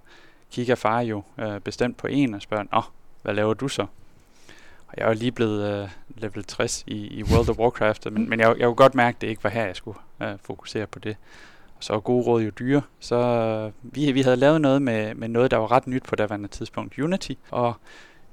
kigger 0.51 0.75
far 0.75 1.01
jo 1.01 1.23
øh, 1.37 1.59
bestemt 1.59 1.97
på 1.97 2.07
en 2.07 2.33
og 2.33 2.41
spørger, 2.41 2.63
Åh, 2.73 2.83
hvad 3.21 3.33
laver 3.33 3.53
du 3.53 3.67
så? 3.67 3.85
Og 4.89 4.93
jeg 4.97 5.03
er 5.03 5.07
jo 5.07 5.15
lige 5.19 5.31
blevet 5.31 5.83
øh, 5.83 5.89
level 6.07 6.43
60 6.43 6.83
i, 6.87 7.07
i 7.07 7.23
World 7.23 7.49
of 7.49 7.57
Warcraft, 7.57 8.11
men, 8.11 8.29
men 8.29 8.39
jeg, 8.39 8.55
jeg 8.57 8.65
kunne 8.65 8.75
godt 8.75 8.95
mærke, 8.95 9.15
at 9.15 9.21
det 9.21 9.27
ikke 9.27 9.43
var 9.43 9.49
her, 9.49 9.65
jeg 9.65 9.75
skulle 9.75 9.97
øh, 10.21 10.33
fokusere 10.41 10.87
på 10.87 10.99
det. 10.99 11.17
Og 11.77 11.83
så 11.83 11.93
er 11.93 11.99
gode 11.99 12.25
råd 12.25 12.41
jo 12.41 12.49
dyre. 12.49 12.81
Så 12.99 13.15
øh, 13.15 13.95
vi, 13.95 14.11
vi 14.11 14.21
havde 14.21 14.35
lavet 14.35 14.61
noget 14.61 14.81
med, 14.81 15.15
med 15.15 15.27
noget, 15.27 15.51
der 15.51 15.57
var 15.57 15.71
ret 15.71 15.87
nyt 15.87 16.03
på 16.03 16.15
daværende 16.15 16.47
tidspunkt, 16.47 16.99
Unity, 16.99 17.33
og 17.51 17.73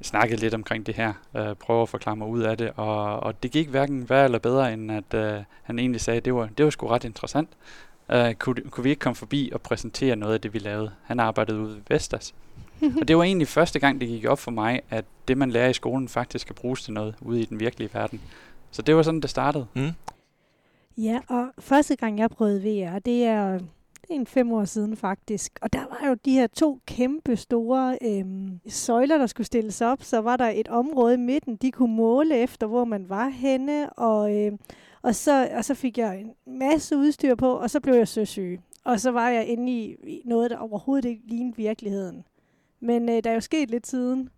snakkede 0.03 0.41
lidt 0.41 0.55
omkring 0.55 0.87
det 0.87 0.95
her, 0.95 1.13
øh, 1.37 1.55
prøve 1.55 1.83
at 1.83 1.89
forklare 1.89 2.17
mig 2.17 2.29
ud 2.29 2.43
af 2.43 2.59
det, 2.59 2.73
og, 2.77 3.21
og 3.21 3.43
det 3.43 3.51
gik 3.51 3.69
hverken 3.69 4.11
værre 4.11 4.25
eller 4.25 4.39
bedre, 4.39 4.73
end 4.73 4.93
at 4.93 5.15
øh, 5.15 5.43
han 5.63 5.79
egentlig 5.79 6.01
sagde, 6.01 6.17
at 6.17 6.25
det 6.25 6.35
var, 6.35 6.49
det 6.59 6.65
var 6.65 6.71
sgu 6.71 6.87
ret 6.87 7.05
interessant. 7.05 7.49
Uh, 8.15 8.33
kunne, 8.33 8.63
kunne 8.71 8.85
vi 8.85 8.91
ikke 8.91 9.01
komme 9.01 9.17
forbi 9.17 9.51
og 9.55 9.61
præsentere 9.61 10.17
noget 10.17 10.35
af 10.35 10.41
det, 10.41 10.55
vi 10.55 10.59
lavede? 10.59 10.91
Han 11.05 11.21
arbejdede 11.21 11.59
ude 11.59 11.75
ved 11.75 11.83
Vestas, 11.89 12.35
og 13.01 13.09
det 13.09 13.17
var 13.17 13.23
egentlig 13.23 13.49
første 13.49 13.79
gang, 13.79 14.01
det 14.01 14.09
gik 14.09 14.25
op 14.25 14.39
for 14.39 14.51
mig, 14.51 14.81
at 14.91 15.05
det, 15.29 15.39
man 15.39 15.51
lærer 15.51 15.69
i 15.69 15.73
skolen, 15.73 16.09
faktisk 16.09 16.43
skal 16.43 16.55
bruges 16.55 16.85
til 16.85 16.93
noget 16.93 17.15
ude 17.21 17.41
i 17.41 17.45
den 17.45 17.61
virkelige 17.61 17.91
verden. 17.93 18.21
Så 18.71 18.83
det 18.83 18.97
var 18.97 19.03
sådan, 19.03 19.21
det 19.21 19.31
startede. 19.31 19.67
Mm. 19.75 19.91
Ja, 20.99 21.21
og 21.29 21.49
første 21.59 21.97
gang, 21.97 22.19
jeg 22.19 22.31
prøvede 22.31 22.63
VR, 22.63 22.99
det 22.99 23.25
er, 23.25 23.59
det 24.09 24.11
er 24.11 24.15
en 24.15 24.27
fem 24.27 24.53
år 24.53 24.65
siden 24.65 24.97
faktisk. 24.97 25.59
Og 25.63 25.73
der 25.73 25.79
var 25.79 26.09
jo 26.09 26.15
de 26.25 26.33
her 26.33 26.47
to 26.47 26.81
kæmpe 26.87 27.37
store 27.37 27.99
øhm, 28.03 28.61
søjler, 28.69 29.19
der 29.19 29.27
skulle 29.27 29.47
stilles 29.47 29.81
op. 29.81 30.03
Så 30.03 30.21
var 30.21 30.37
der 30.37 30.49
et 30.49 30.69
område 30.69 31.15
i 31.15 31.17
midten, 31.17 31.57
de 31.57 31.71
kunne 31.71 31.97
måle 31.97 32.37
efter, 32.37 32.67
hvor 32.67 32.85
man 32.85 33.09
var 33.09 33.29
henne. 33.29 33.91
Og, 33.91 34.37
øh, 34.37 34.53
og, 35.03 35.15
så, 35.15 35.49
og 35.57 35.65
så 35.65 35.75
fik 35.75 35.99
jeg 35.99 36.21
en 36.21 36.59
masse 36.61 36.97
udstyr 36.97 37.35
på, 37.35 37.53
og 37.53 37.71
så 37.71 37.81
blev 37.81 37.95
jeg 37.95 38.09
søsyg. 38.09 38.61
Og 38.85 39.01
så 39.01 39.11
var 39.11 39.29
jeg 39.29 39.47
inde 39.47 39.73
i 39.73 40.23
noget, 40.25 40.51
der 40.51 40.57
overhovedet 40.57 41.09
ikke 41.09 41.23
lignede 41.27 41.57
virkeligheden. 41.57 42.25
Men 42.81 43.09
øh, 43.09 43.25
der 43.25 43.31
er 43.31 43.35
jo 43.35 43.41
sket 43.41 43.71
lidt 43.71 43.87
siden. 43.87 44.31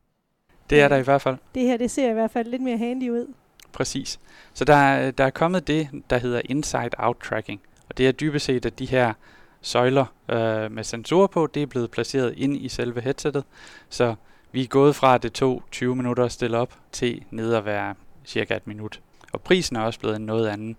Det 0.71 0.81
er 0.81 0.89
der 0.89 0.97
i 0.97 1.03
hvert 1.03 1.23
fald. 1.23 1.37
Det 1.55 1.63
her, 1.63 1.77
det 1.77 1.91
ser 1.91 2.11
i 2.11 2.13
hvert 2.13 2.31
fald 2.31 2.49
lidt 2.49 2.63
mere 2.63 2.79
handy 2.79 3.11
ud. 3.11 3.35
Præcis. 3.73 4.21
Så 4.55 4.65
der, 4.65 5.11
der 5.11 5.25
er 5.25 5.31
kommet 5.31 5.67
det, 5.67 5.89
der 6.11 6.19
hedder 6.19 6.41
Inside-Out 6.51 7.29
Tracking. 7.29 7.61
Og 7.89 7.99
det 7.99 8.09
er 8.09 8.13
dybest 8.13 8.45
set, 8.45 8.67
at 8.67 8.79
de 8.79 8.87
her 8.87 9.13
søjler 9.61 10.05
øh, 10.29 10.73
med 10.73 10.85
sensorer 10.85 11.27
på, 11.27 11.47
det 11.47 11.63
er 11.63 11.67
blevet 11.67 11.91
placeret 11.91 12.35
ind 12.37 12.57
i 12.57 12.69
selve 12.69 13.01
headsettet. 13.01 13.45
Så 13.89 14.15
vi 14.53 14.63
er 14.63 14.67
gået 14.67 14.97
fra, 14.97 15.15
at 15.15 15.23
det 15.23 15.33
tog 15.33 15.63
20 15.71 15.97
minutter 15.97 16.25
at 16.25 16.33
stille 16.33 16.59
op, 16.59 16.75
til 16.93 17.25
ned 17.31 17.55
at 17.55 17.65
være 17.65 17.95
cirka 18.25 18.57
et 18.57 18.67
minut. 18.67 19.01
Og 19.33 19.41
prisen 19.41 19.77
er 19.77 19.81
også 19.81 20.01
blevet 20.01 20.17
en 20.17 20.27
noget 20.27 20.49
anden. 20.49 20.77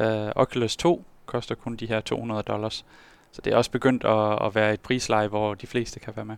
Uh, 0.00 0.30
Oculus 0.36 0.76
2 0.76 1.04
koster 1.26 1.54
kun 1.54 1.76
de 1.76 1.86
her 1.86 2.00
200 2.00 2.42
dollars, 2.42 2.84
Så 3.32 3.42
det 3.42 3.52
er 3.52 3.56
også 3.56 3.70
begyndt 3.70 4.04
at, 4.04 4.46
at 4.46 4.54
være 4.54 4.74
et 4.74 4.80
prisleje, 4.80 5.28
hvor 5.28 5.54
de 5.54 5.66
fleste 5.66 6.00
kan 6.00 6.12
være 6.16 6.24
med. 6.24 6.36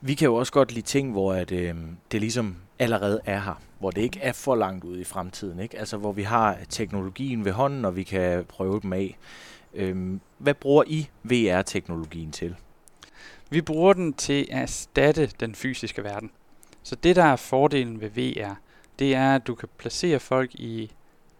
Vi 0.00 0.14
kan 0.14 0.26
jo 0.26 0.34
også 0.34 0.52
godt 0.52 0.72
lide 0.72 0.86
ting, 0.86 1.12
hvor 1.12 1.32
at, 1.32 1.52
øh, 1.52 1.74
det 2.12 2.20
ligesom 2.20 2.56
allerede 2.78 3.20
er 3.24 3.40
her. 3.40 3.62
Hvor 3.78 3.90
det 3.90 4.02
ikke 4.02 4.20
er 4.20 4.32
for 4.32 4.54
langt 4.54 4.84
ude 4.84 5.00
i 5.00 5.04
fremtiden. 5.04 5.60
Ikke? 5.60 5.78
Altså 5.78 5.96
hvor 5.96 6.12
vi 6.12 6.22
har 6.22 6.58
teknologien 6.68 7.44
ved 7.44 7.52
hånden, 7.52 7.84
og 7.84 7.96
vi 7.96 8.02
kan 8.02 8.44
prøve 8.44 8.80
dem 8.80 8.92
af. 8.92 9.18
Øh, 9.74 10.20
hvad 10.38 10.54
bruger 10.54 10.84
I 10.86 11.08
VR-teknologien 11.22 12.32
til? 12.32 12.56
Vi 13.50 13.60
bruger 13.60 13.92
den 13.92 14.12
til 14.12 14.48
at 14.50 14.62
erstatte 14.62 15.26
den 15.40 15.54
fysiske 15.54 16.04
verden. 16.04 16.30
Så 16.82 16.96
det, 16.96 17.16
der 17.16 17.24
er 17.24 17.36
fordelen 17.36 18.00
ved 18.00 18.10
VR, 18.10 18.54
det 18.98 19.14
er, 19.14 19.34
at 19.34 19.46
du 19.46 19.54
kan 19.54 19.68
placere 19.78 20.20
folk 20.20 20.54
i, 20.54 20.90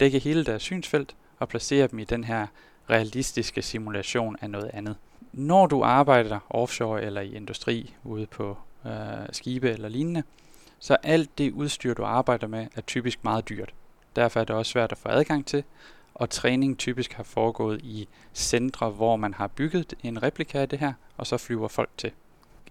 dække 0.00 0.19
hele 0.19 0.45
deres 0.45 0.62
synsfelt, 0.62 1.17
og 1.38 1.49
placere 1.49 1.87
dem 1.87 1.99
i 1.99 2.05
den 2.05 2.25
her 2.25 2.47
realistiske 2.91 3.62
simulation 3.62 4.37
af 4.41 4.50
noget 4.50 4.71
andet. 4.73 4.97
Når 5.32 5.66
du 5.66 5.82
arbejder 5.82 6.38
offshore 6.50 7.02
eller 7.02 7.20
i 7.20 7.35
industri 7.35 7.94
ude 8.04 8.26
på 8.26 8.56
øh, 8.87 8.92
skibe 9.32 9.70
eller 9.70 9.88
lignende, 9.88 10.23
så 10.78 10.97
alt 11.02 11.38
det 11.38 11.52
udstyr, 11.52 11.94
du 11.94 12.04
arbejder 12.04 12.47
med, 12.47 12.66
er 12.76 12.80
typisk 12.80 13.25
meget 13.25 13.49
dyrt. 13.49 13.75
Derfor 14.16 14.40
er 14.40 14.44
det 14.44 14.56
også 14.56 14.73
svært 14.73 14.92
at 14.92 14.99
få 14.99 15.08
adgang 15.08 15.47
til, 15.47 15.64
og 16.14 16.30
træning 16.30 16.78
typisk 16.78 17.12
har 17.12 17.23
foregået 17.23 17.80
i 17.80 18.08
centre, 18.35 18.90
hvor 18.90 19.16
man 19.16 19.35
har 19.35 19.47
bygget 19.47 19.94
en 20.02 20.23
replika 20.23 20.58
af 20.58 20.68
det 20.68 20.78
her, 20.78 20.92
og 21.16 21.26
så 21.26 21.37
flyver 21.37 21.68
folk 21.68 21.90
til. 21.97 22.11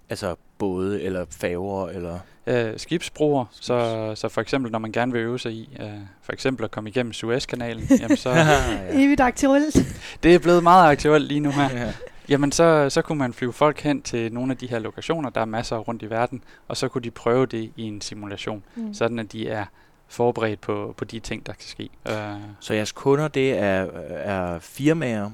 Altså 0.10 0.36
både 0.58 1.02
eller 1.02 1.26
færger 1.30 1.88
eller... 1.88 2.20
Øh, 2.48 2.80
skibsbroer, 2.80 3.46
så, 3.52 4.12
så 4.16 4.30
for 4.30 4.42
eksempel 4.42 4.72
når 4.72 4.80
man 4.80 4.92
gerne 4.92 5.12
vil 5.12 5.22
øve 5.22 5.40
sig 5.40 5.52
i, 5.52 5.78
øh, 5.80 5.90
for 6.22 6.34
eksempel 6.34 6.66
at 6.66 6.72
komme 6.72 6.90
igennem 6.90 7.14
Suezkanalen, 7.14 7.88
jamen 8.00 8.18
så... 8.18 8.30
ja. 8.36 9.04
Evigt 9.04 9.22
aktuelt. 9.22 9.78
Det 10.24 10.36
er 10.36 10.40
blevet 10.40 10.64
meget 10.64 10.92
aktuelt 10.92 11.28
lige 11.28 11.40
nu 11.40 11.52
her. 11.52 11.78
ja. 11.78 11.94
Jamen 12.30 12.52
så, 12.52 12.90
så 12.90 13.02
kunne 13.02 13.18
man 13.18 13.34
flyve 13.34 13.54
folk 13.54 13.80
hen 13.80 14.02
til 14.02 14.34
nogle 14.34 14.52
af 14.52 14.58
de 14.58 14.68
her 14.68 14.80
lokationer, 14.80 15.30
der 15.30 15.42
er 15.42 15.46
masser 15.46 15.78
rundt 15.78 16.04
i 16.04 16.10
verden, 16.10 16.44
og 16.68 16.78
så 16.78 16.88
kunne 16.88 17.02
de 17.02 17.12
prøve 17.12 17.46
det 17.46 17.72
i 17.76 17.84
en 17.84 18.02
simulation, 18.02 18.64
mm. 18.76 18.94
sådan 18.94 19.20
at 19.20 19.32
de 19.32 19.50
er 19.50 19.66
forberedt 20.08 20.62
på, 20.62 20.94
på 20.98 21.06
de 21.06 21.20
ting, 21.20 21.46
der 21.46 21.54
kan 21.54 21.68
ske. 21.68 21.90
Uh. 22.10 22.14
Så 22.60 22.74
jeres 22.74 22.92
kunder, 22.92 23.28
det 23.28 23.58
er, 23.58 23.88
er 24.10 24.60
firmaer, 24.60 25.32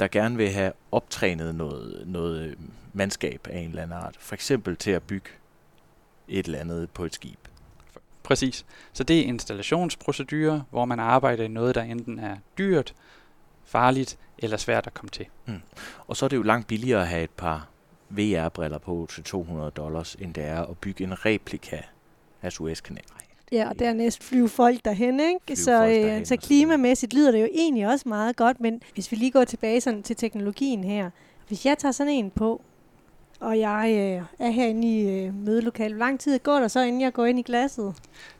der 0.00 0.08
gerne 0.08 0.36
vil 0.36 0.48
have 0.48 0.72
optrænet 0.92 1.54
noget, 1.54 2.02
noget 2.06 2.58
mandskab 2.92 3.46
af 3.50 3.58
en 3.58 3.68
eller 3.68 3.82
anden 3.82 3.98
art. 3.98 4.16
For 4.18 4.34
eksempel 4.34 4.76
til 4.76 4.90
at 4.90 5.02
bygge 5.02 5.28
et 6.28 6.46
eller 6.46 6.58
andet 6.58 6.90
på 6.90 7.04
et 7.04 7.14
skib. 7.14 7.38
Præcis. 8.22 8.66
Så 8.92 9.04
det 9.04 9.18
er 9.18 9.24
installationsprocedurer, 9.24 10.60
hvor 10.70 10.84
man 10.84 11.00
arbejder 11.00 11.44
i 11.44 11.48
noget, 11.48 11.74
der 11.74 11.82
enten 11.82 12.18
er 12.18 12.36
dyrt, 12.58 12.94
farligt 13.66 14.18
eller 14.38 14.56
svært 14.56 14.86
at 14.86 14.94
komme 14.94 15.10
til. 15.10 15.26
Mm. 15.46 15.54
Og 16.06 16.16
så 16.16 16.24
er 16.26 16.28
det 16.28 16.36
jo 16.36 16.42
langt 16.42 16.66
billigere 16.66 17.00
at 17.02 17.08
have 17.08 17.24
et 17.24 17.30
par 17.30 17.68
VR-briller 18.10 18.78
på 18.78 19.06
til 19.10 19.24
200 19.24 19.70
dollars, 19.70 20.14
end 20.14 20.34
det 20.34 20.44
er 20.44 20.62
at 20.62 20.78
bygge 20.78 21.04
en 21.04 21.26
replika 21.26 21.78
af 22.42 22.52
Suezkanalen. 22.52 23.10
Ja, 23.52 23.68
og 23.68 23.78
dernæst 23.78 24.22
flyve 24.22 24.48
folk 24.48 24.84
derhen, 24.84 25.20
ikke? 25.20 25.40
Flyve 25.46 25.56
så, 25.56 25.84
øh, 25.84 25.90
derhen, 25.90 26.26
så 26.26 26.36
klimamæssigt 26.36 27.14
lyder 27.14 27.30
det 27.30 27.40
jo 27.40 27.48
egentlig 27.52 27.88
også 27.88 28.08
meget 28.08 28.36
godt, 28.36 28.60
men 28.60 28.82
hvis 28.94 29.12
vi 29.12 29.16
lige 29.16 29.30
går 29.30 29.44
tilbage 29.44 29.80
sådan 29.80 30.02
til 30.02 30.16
teknologien 30.16 30.84
her. 30.84 31.10
Hvis 31.48 31.66
jeg 31.66 31.78
tager 31.78 31.92
sådan 31.92 32.12
en 32.12 32.30
på, 32.30 32.62
og 33.40 33.58
jeg 33.58 33.86
øh, 33.88 34.46
er 34.46 34.50
herinde 34.50 34.88
i 34.88 35.24
øh, 35.24 35.34
mødelokalet. 35.34 35.96
Hvor 35.96 36.06
lang 36.06 36.20
tid 36.20 36.38
går 36.38 36.60
der 36.60 36.68
så, 36.68 36.80
inden 36.80 37.00
jeg 37.00 37.12
går 37.12 37.26
ind 37.26 37.38
i 37.38 37.42
glasset? 37.42 37.94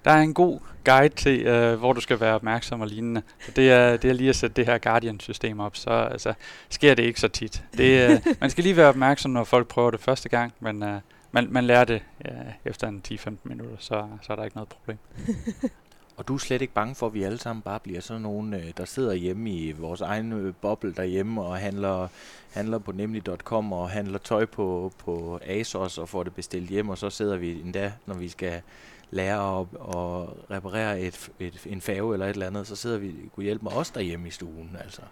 Der 0.05 0.11
er 0.11 0.21
en 0.21 0.35
god 0.35 0.61
guide 0.85 1.15
til, 1.15 1.41
øh, 1.41 1.79
hvor 1.79 1.93
du 1.93 2.00
skal 2.00 2.21
være 2.21 2.35
opmærksom 2.35 2.81
og 2.81 2.87
lignende. 2.87 3.23
Så 3.41 3.53
det 3.57 3.73
er, 3.73 3.97
det 3.97 4.11
er 4.11 4.15
lige 4.15 4.29
at 4.29 4.37
sætte 4.37 4.57
det 4.57 4.67
her 4.67 4.79
Guardian-system 4.79 5.61
op, 5.61 5.76
så 5.76 5.91
altså, 5.91 6.35
sker 6.69 6.95
det 6.95 7.03
ikke 7.03 7.21
så 7.21 7.29
tit. 7.29 7.65
Det, 7.76 8.11
øh, 8.11 8.21
man 8.41 8.50
skal 8.50 8.65
lige 8.65 8.76
være 8.76 8.88
opmærksom, 8.88 9.31
når 9.31 9.45
folk 9.45 9.69
prøver 9.69 9.91
det 9.91 10.00
første 10.00 10.29
gang, 10.29 10.53
men 10.61 10.83
øh, 10.83 11.00
man, 11.33 11.47
man 11.50 11.65
lærer 11.65 11.85
det 11.85 12.03
øh, 12.25 12.33
efter 12.65 12.88
en 12.88 13.03
10-15 13.09 13.31
minutter, 13.45 13.76
så, 13.79 14.07
så 14.23 14.33
er 14.33 14.37
der 14.37 14.45
ikke 14.45 14.57
noget 14.57 14.69
problem. 14.69 14.99
Og 16.17 16.29
du 16.29 16.35
er 16.35 16.39
slet 16.39 16.63
ikke 16.63 16.75
bange 16.75 16.95
for, 16.95 17.07
at 17.07 17.15
vi 17.15 17.23
alle 17.23 17.39
sammen 17.39 17.63
bare 17.63 17.81
bliver 17.81 18.01
sådan 18.01 18.23
nogen, 18.23 18.55
øh, 18.55 18.73
der 18.77 18.85
sidder 18.85 19.15
hjemme 19.15 19.51
i 19.51 19.73
vores 19.73 20.01
egen 20.01 20.33
øh, 20.33 20.55
boble 20.61 20.95
derhjemme 20.95 21.43
og 21.43 21.57
handler, 21.57 22.09
handler 22.51 22.79
på 22.79 22.93
nemlig.com 22.93 23.73
og 23.73 23.91
handler 23.91 24.19
tøj 24.19 24.45
på, 24.45 24.93
på 24.99 25.41
ASOS 25.47 25.99
og 25.99 26.09
får 26.09 26.23
det 26.23 26.35
bestilt 26.35 26.71
hjem, 26.71 26.89
og 26.89 26.99
så 26.99 27.11
sidder 27.11 27.37
vi 27.37 27.61
endda, 27.61 27.93
når 28.07 28.15
vi 28.15 28.29
skal 28.29 28.61
lære 29.11 29.61
at, 29.61 29.67
at 29.81 30.29
reparere 30.51 31.01
et, 31.01 31.31
et, 31.41 31.67
en 31.67 31.81
fave 31.81 32.13
eller 32.13 32.27
et 32.27 32.31
eller 32.31 32.47
andet, 32.47 32.67
så 32.67 32.77
sidder 32.77 32.99
vi 32.99 33.15
kunne 33.35 33.45
hjælpe 33.45 33.65
med 33.65 33.73
os 33.73 33.91
derhjemme 33.91 34.29
i 34.29 34.31
stuen. 34.31 34.77
Altså. 34.85 35.03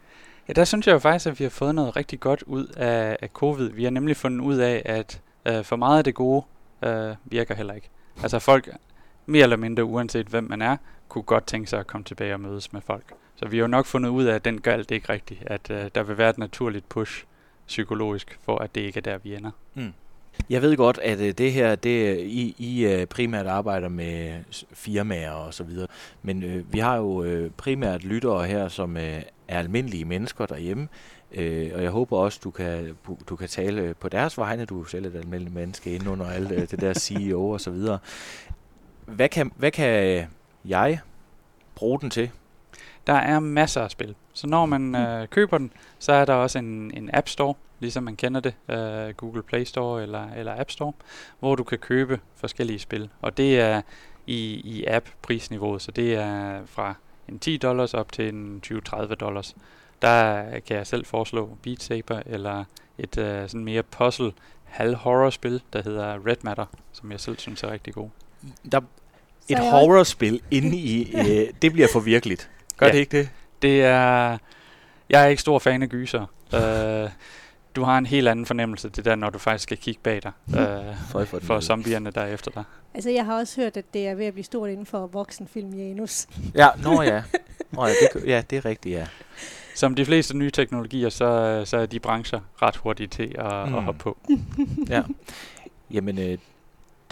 Ja, 0.49 0.53
der 0.53 0.65
synes 0.65 0.87
jeg 0.87 0.93
jo 0.93 0.99
faktisk, 0.99 1.27
at 1.27 1.39
vi 1.39 1.45
har 1.45 1.51
fået 1.51 1.75
noget 1.75 1.97
rigtig 1.97 2.21
godt 2.21 2.43
ud 2.43 2.67
af, 2.67 3.17
af 3.23 3.29
covid. 3.29 3.69
Vi 3.69 3.85
har 3.85 3.91
nemlig 3.91 4.17
fundet 4.17 4.41
ud 4.41 4.57
af, 4.57 4.83
at 4.85 5.21
øh, 5.47 5.65
for 5.65 5.77
meget 5.77 5.99
af 5.99 6.05
det 6.05 6.15
gode 6.15 6.43
øh, 6.83 7.15
virker 7.25 7.55
heller 7.55 7.75
ikke. 7.75 7.89
Altså 8.23 8.39
folk, 8.39 8.69
mere 9.27 9.43
eller 9.43 9.57
mindre 9.57 9.85
uanset 9.85 10.27
hvem 10.27 10.45
man 10.45 10.63
er, 10.63 10.77
kunne 11.09 11.23
godt 11.23 11.47
tænke 11.47 11.71
sig 11.71 11.81
at 11.81 11.87
komme 11.87 12.05
tilbage 12.05 12.35
og 12.35 12.41
mødes 12.41 12.73
med 12.73 12.81
folk. 12.81 13.05
Så 13.37 13.49
vi 13.49 13.57
har 13.57 13.63
jo 13.63 13.69
nok 13.69 13.87
fundet 13.87 14.11
ud 14.11 14.25
af, 14.25 14.35
at 14.35 14.45
den 14.45 14.61
gør 14.61 14.77
det 14.77 14.91
ikke 14.91 15.13
rigtigt, 15.13 15.43
at 15.47 15.71
uh, 15.71 15.77
der 15.95 16.03
vil 16.03 16.19
være 16.19 16.31
et 16.31 16.39
naturligt 16.39 16.89
push 16.89 17.25
psykologisk, 17.67 18.39
for 18.45 18.59
at 18.59 18.75
det 18.75 18.81
ikke 18.81 18.99
er 18.99 19.03
der, 19.03 19.19
vi 19.19 19.35
ender. 19.35 19.51
Mm. 19.75 19.93
Jeg 20.51 20.63
ved 20.63 20.77
godt, 20.77 20.99
at 21.03 21.19
uh, 21.19 21.29
det 21.29 21.53
her, 21.53 21.75
det 21.75 22.19
I, 22.19 22.55
I 22.59 22.95
uh, 22.95 23.05
primært 23.05 23.47
arbejder 23.47 23.89
med 23.89 24.35
firmaer 24.73 25.31
og 25.31 25.55
så 25.55 25.65
videre, 25.65 25.87
men 26.23 26.45
uh, 26.45 26.73
vi 26.73 26.79
har 26.79 26.97
jo 26.97 27.45
uh, 27.45 27.51
primært 27.57 28.05
lyttere 28.05 28.47
her, 28.47 28.69
som 28.69 28.97
uh, 28.97 29.03
er 29.03 29.23
almindelige 29.49 30.05
mennesker 30.05 30.47
derhjemme, 30.47 30.89
uh, 31.31 31.71
og 31.75 31.83
jeg 31.83 31.91
håber 31.91 32.19
også, 32.19 32.41
du 32.45 32.51
kan, 32.51 32.97
du 33.29 33.37
kan 33.37 33.49
tale 33.49 33.95
på 34.01 34.09
deres 34.09 34.39
vegne, 34.39 34.65
du 34.65 34.81
er 34.81 34.85
selv 34.89 35.07
et 35.07 35.17
almindeligt 35.17 35.55
menneske 35.55 35.95
inden 35.95 36.09
under 36.09 36.27
alt 36.27 36.53
uh, 36.53 36.59
det 36.59 36.81
der 36.81 36.95
CEO 36.95 37.51
og 37.51 37.61
så 37.61 37.71
videre. 37.71 37.99
Hvad 39.07 39.29
kan, 39.29 39.53
hvad 39.57 39.71
kan 39.71 40.27
jeg 40.65 41.01
bruge 41.75 42.01
den 42.01 42.11
til? 42.11 42.31
Der 43.07 43.13
er 43.13 43.41
masser 43.41 43.81
af 43.81 43.91
spil. 43.91 44.15
Så 44.33 44.47
når 44.47 44.67
man 44.67 44.81
mm. 44.81 44.95
øh, 44.95 45.29
køber 45.29 45.59
den, 45.59 45.73
så 45.99 46.13
er 46.13 46.25
der 46.25 46.35
også 46.35 46.59
en, 46.59 46.91
en 46.95 47.11
App 47.13 47.29
Store, 47.29 47.55
ligesom 47.81 48.03
man 48.03 48.17
kender 48.17 48.41
det, 48.41 48.55
øh, 48.69 49.15
Google 49.15 49.43
Play 49.43 49.65
Store 49.65 50.03
eller, 50.03 50.33
eller 50.37 50.61
App 50.61 50.71
Store, 50.71 50.93
hvor 51.41 51.55
du 51.55 51.65
kan 51.65 51.79
købe 51.79 52.21
forskellige 52.37 52.79
spil. 52.79 53.11
Og 53.23 53.37
det 53.37 53.61
er 53.61 53.83
i, 54.27 54.61
i 54.65 54.85
app-prisniveauet, 54.85 55.83
så 55.83 55.91
det 55.91 56.15
er 56.15 56.61
fra 56.67 56.95
en 57.29 57.39
10 57.39 57.57
dollars 57.57 57.95
op 57.95 58.13
til 58.13 58.29
en 58.29 58.63
20-30 58.67 59.15
dollars. 59.15 59.57
Der 60.03 60.43
kan 60.61 60.77
jeg 60.77 60.87
selv 60.87 61.05
foreslå 61.05 61.57
Beat 61.63 61.83
Saber 61.83 62.23
eller 62.27 62.65
et 62.99 63.19
øh, 63.19 63.49
sådan 63.49 63.65
mere 63.65 63.83
puzzle 63.83 64.33
halv-horror-spil, 64.65 65.63
der 65.73 65.83
hedder 65.83 66.27
Red 66.27 66.37
Matter, 66.43 66.67
som 66.93 67.13
jeg 67.13 67.21
selv 67.21 67.39
synes 67.39 67.63
er 67.63 67.71
rigtig 67.71 67.95
god. 67.95 68.09
Der 68.73 68.81
et 69.49 69.59
horrorspil 69.59 70.41
inde 70.51 70.77
i, 70.77 71.13
øh, 71.19 71.49
det 71.63 71.73
bliver 71.73 71.89
for 71.93 72.01
virkeligt. 72.01 72.51
Gør 72.77 72.87
ja. 72.87 72.93
det 72.93 72.99
ikke 72.99 73.19
det? 73.19 73.31
Det 73.63 73.83
er... 73.83 74.39
Jeg 75.11 75.23
er 75.23 75.27
ikke 75.27 75.41
stor 75.41 75.59
fan 75.59 75.83
af 75.83 75.89
gyser. 75.89 76.27
Uh, 76.53 77.11
du 77.77 77.83
har 77.83 77.99
en 77.99 78.07
helt 78.07 78.29
anden 78.29 78.47
fornemmelse 78.47 78.89
det 78.89 79.05
der, 79.05 79.15
når 79.15 79.31
du 79.31 79.39
faktisk 79.39 79.63
skal 79.63 79.77
kigge 79.77 80.01
bag 80.03 80.23
dig 80.23 80.33
uh, 80.47 80.97
for, 81.11 81.39
for 81.43 81.61
zombierne, 81.61 82.11
der 82.11 82.21
er 82.21 82.35
efter 82.35 82.51
dig. 82.51 82.65
Altså, 82.95 83.11
jeg 83.11 83.25
har 83.25 83.39
også 83.39 83.61
hørt, 83.61 83.77
at 83.77 83.85
det 83.95 84.07
er 84.07 84.15
ved 84.15 84.27
at 84.27 84.33
blive 84.33 84.45
stort 84.45 84.71
inden 84.71 84.87
for 84.87 85.07
voksenfilm, 85.07 85.75
Janus. 85.75 86.27
Ja, 86.55 86.69
nå 86.83 87.03
ja. 87.03 87.23
Nå, 87.71 87.87
ja, 87.87 87.93
det, 87.93 88.27
ja, 88.27 88.43
det 88.51 88.57
er 88.57 88.65
rigtigt, 88.65 88.95
ja. 88.95 89.07
Som 89.75 89.95
de 89.95 90.05
fleste 90.05 90.37
nye 90.37 90.51
teknologier, 90.51 91.09
så, 91.09 91.63
så 91.65 91.77
er 91.77 91.87
de 91.87 92.01
brancher 92.01 92.41
ret 92.63 92.77
hurtige 92.77 93.07
til 93.07 93.35
at, 93.39 93.69
mm. 93.69 93.75
at 93.75 93.83
hoppe 93.83 94.01
på. 94.01 94.19
ja. 94.89 95.03
Jamen, 95.91 96.19
øh, 96.19 96.39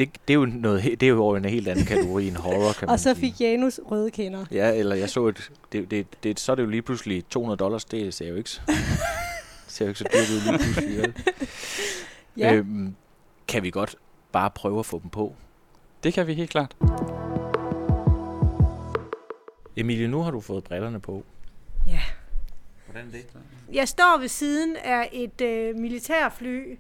det, 0.05 0.29
det, 0.29 0.35
er 0.35 0.39
jo 0.39 0.47
noget, 0.47 0.85
det 0.85 1.03
er 1.03 1.09
jo 1.09 1.35
en 1.35 1.45
helt 1.45 1.69
anden 1.69 1.85
kategori 1.85 2.29
end 2.29 2.37
horror, 2.37 2.73
kan 2.73 2.89
Og 2.93 3.01
så 3.01 3.15
fik 3.15 3.41
Janus 3.41 3.81
røde 3.91 4.11
kender. 4.11 4.47
Ja, 4.51 4.75
eller 4.75 4.95
jeg 4.95 5.11
så 5.11 5.27
et, 5.27 5.51
det, 5.73 5.91
det, 5.91 6.07
det, 6.23 6.41
så 6.41 6.53
er 6.53 6.57
det 6.57 6.63
jo 6.63 6.69
lige 6.69 6.83
pludselig 6.83 7.25
200 7.29 7.59
dollars, 7.59 7.85
det 7.85 8.15
ser 8.15 8.29
jo 8.29 8.37
ikke, 8.37 8.51
ser 9.67 9.85
jo 9.85 9.89
ikke 9.89 9.99
så 9.99 10.05
dyrt 10.15 10.31
ud 10.31 10.51
lige 10.51 10.59
pludselig. 10.59 10.99
Vel? 10.99 11.15
ja. 12.43 12.55
øhm, 12.55 12.95
kan 13.49 13.63
vi 13.63 13.71
godt 13.71 13.97
bare 14.33 14.51
prøve 14.51 14.79
at 14.79 14.87
få 14.87 14.99
dem 15.03 15.11
på? 15.11 15.35
Det 16.03 16.15
kan 16.15 16.27
vi 16.27 16.35
helt 16.35 16.51
klart. 16.51 16.77
Emilie, 19.77 20.09
nu 20.09 20.23
har 20.23 20.31
du 20.31 20.41
fået 20.41 20.65
brillerne 20.65 21.01
på. 21.01 21.25
Ja. 21.87 22.01
Hvordan 22.87 23.07
er 23.07 23.13
det? 23.13 23.27
Jeg 23.73 23.89
står 23.89 24.19
ved 24.21 24.29
siden 24.29 24.77
af 24.77 25.09
et 25.13 25.41
øh, 25.41 25.77
militærfly, 25.77 26.77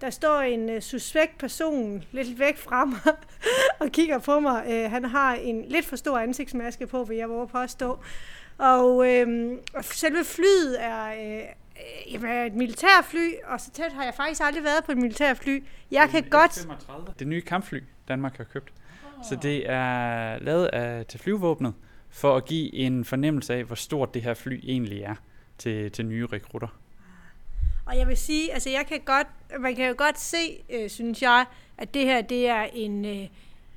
der 0.00 0.10
står 0.10 0.40
en 0.40 0.70
øh, 0.70 0.82
suspekt 0.82 1.38
person 1.38 2.04
lidt 2.12 2.38
væk 2.38 2.58
fra 2.58 2.84
mig 2.84 3.00
og 3.80 3.88
kigger 3.88 4.18
på 4.18 4.40
mig. 4.40 4.64
Øh, 4.68 4.90
han 4.90 5.04
har 5.04 5.34
en 5.34 5.64
lidt 5.68 5.86
for 5.86 5.96
stor 5.96 6.18
ansigtsmaske 6.18 6.86
på, 6.86 7.04
vil 7.04 7.16
jeg 7.16 7.28
våge 7.28 7.48
påstå. 7.48 7.98
Og 8.58 9.12
øh, 9.12 9.52
selve 9.82 10.24
flyet 10.24 10.76
er 10.84 11.06
øh, 11.06 11.42
jamen, 12.12 12.46
et 12.46 12.54
militærfly, 12.54 13.30
og 13.44 13.60
så 13.60 13.70
tæt 13.70 13.92
har 13.92 14.04
jeg 14.04 14.14
faktisk 14.14 14.40
aldrig 14.44 14.64
været 14.64 14.84
på 14.84 14.92
et 14.92 14.98
militærfly. 14.98 15.64
Jeg 15.90 16.08
kan 16.08 16.22
godt... 16.30 16.52
35. 16.52 17.06
Det 17.18 17.26
nye 17.26 17.40
kampfly, 17.40 17.82
Danmark 18.08 18.36
har 18.36 18.44
købt. 18.44 18.72
Oh. 19.18 19.24
Så 19.28 19.36
det 19.42 19.70
er 19.70 20.38
lavet 20.38 20.66
af, 20.66 21.06
til 21.06 21.20
flyvåbnet, 21.20 21.74
for 22.10 22.36
at 22.36 22.44
give 22.44 22.74
en 22.74 23.04
fornemmelse 23.04 23.54
af, 23.54 23.64
hvor 23.64 23.76
stort 23.76 24.14
det 24.14 24.22
her 24.22 24.34
fly 24.34 24.60
egentlig 24.62 25.02
er 25.02 25.14
til, 25.58 25.90
til 25.90 26.06
nye 26.06 26.26
rekrutter. 26.26 26.68
Og 27.86 27.98
jeg 27.98 28.08
vil 28.08 28.16
sige, 28.16 28.52
altså 28.52 28.70
jeg 28.70 28.86
kan 28.86 29.00
godt, 29.04 29.26
man 29.60 29.76
kan 29.76 29.88
jo 29.88 29.94
godt 29.98 30.20
se, 30.20 30.62
øh, 30.70 30.90
synes 30.90 31.22
jeg, 31.22 31.44
at 31.78 31.94
det 31.94 32.04
her, 32.04 32.20
det 32.20 32.48
er 32.48 32.62
en 32.62 33.04
øh, 33.04 33.28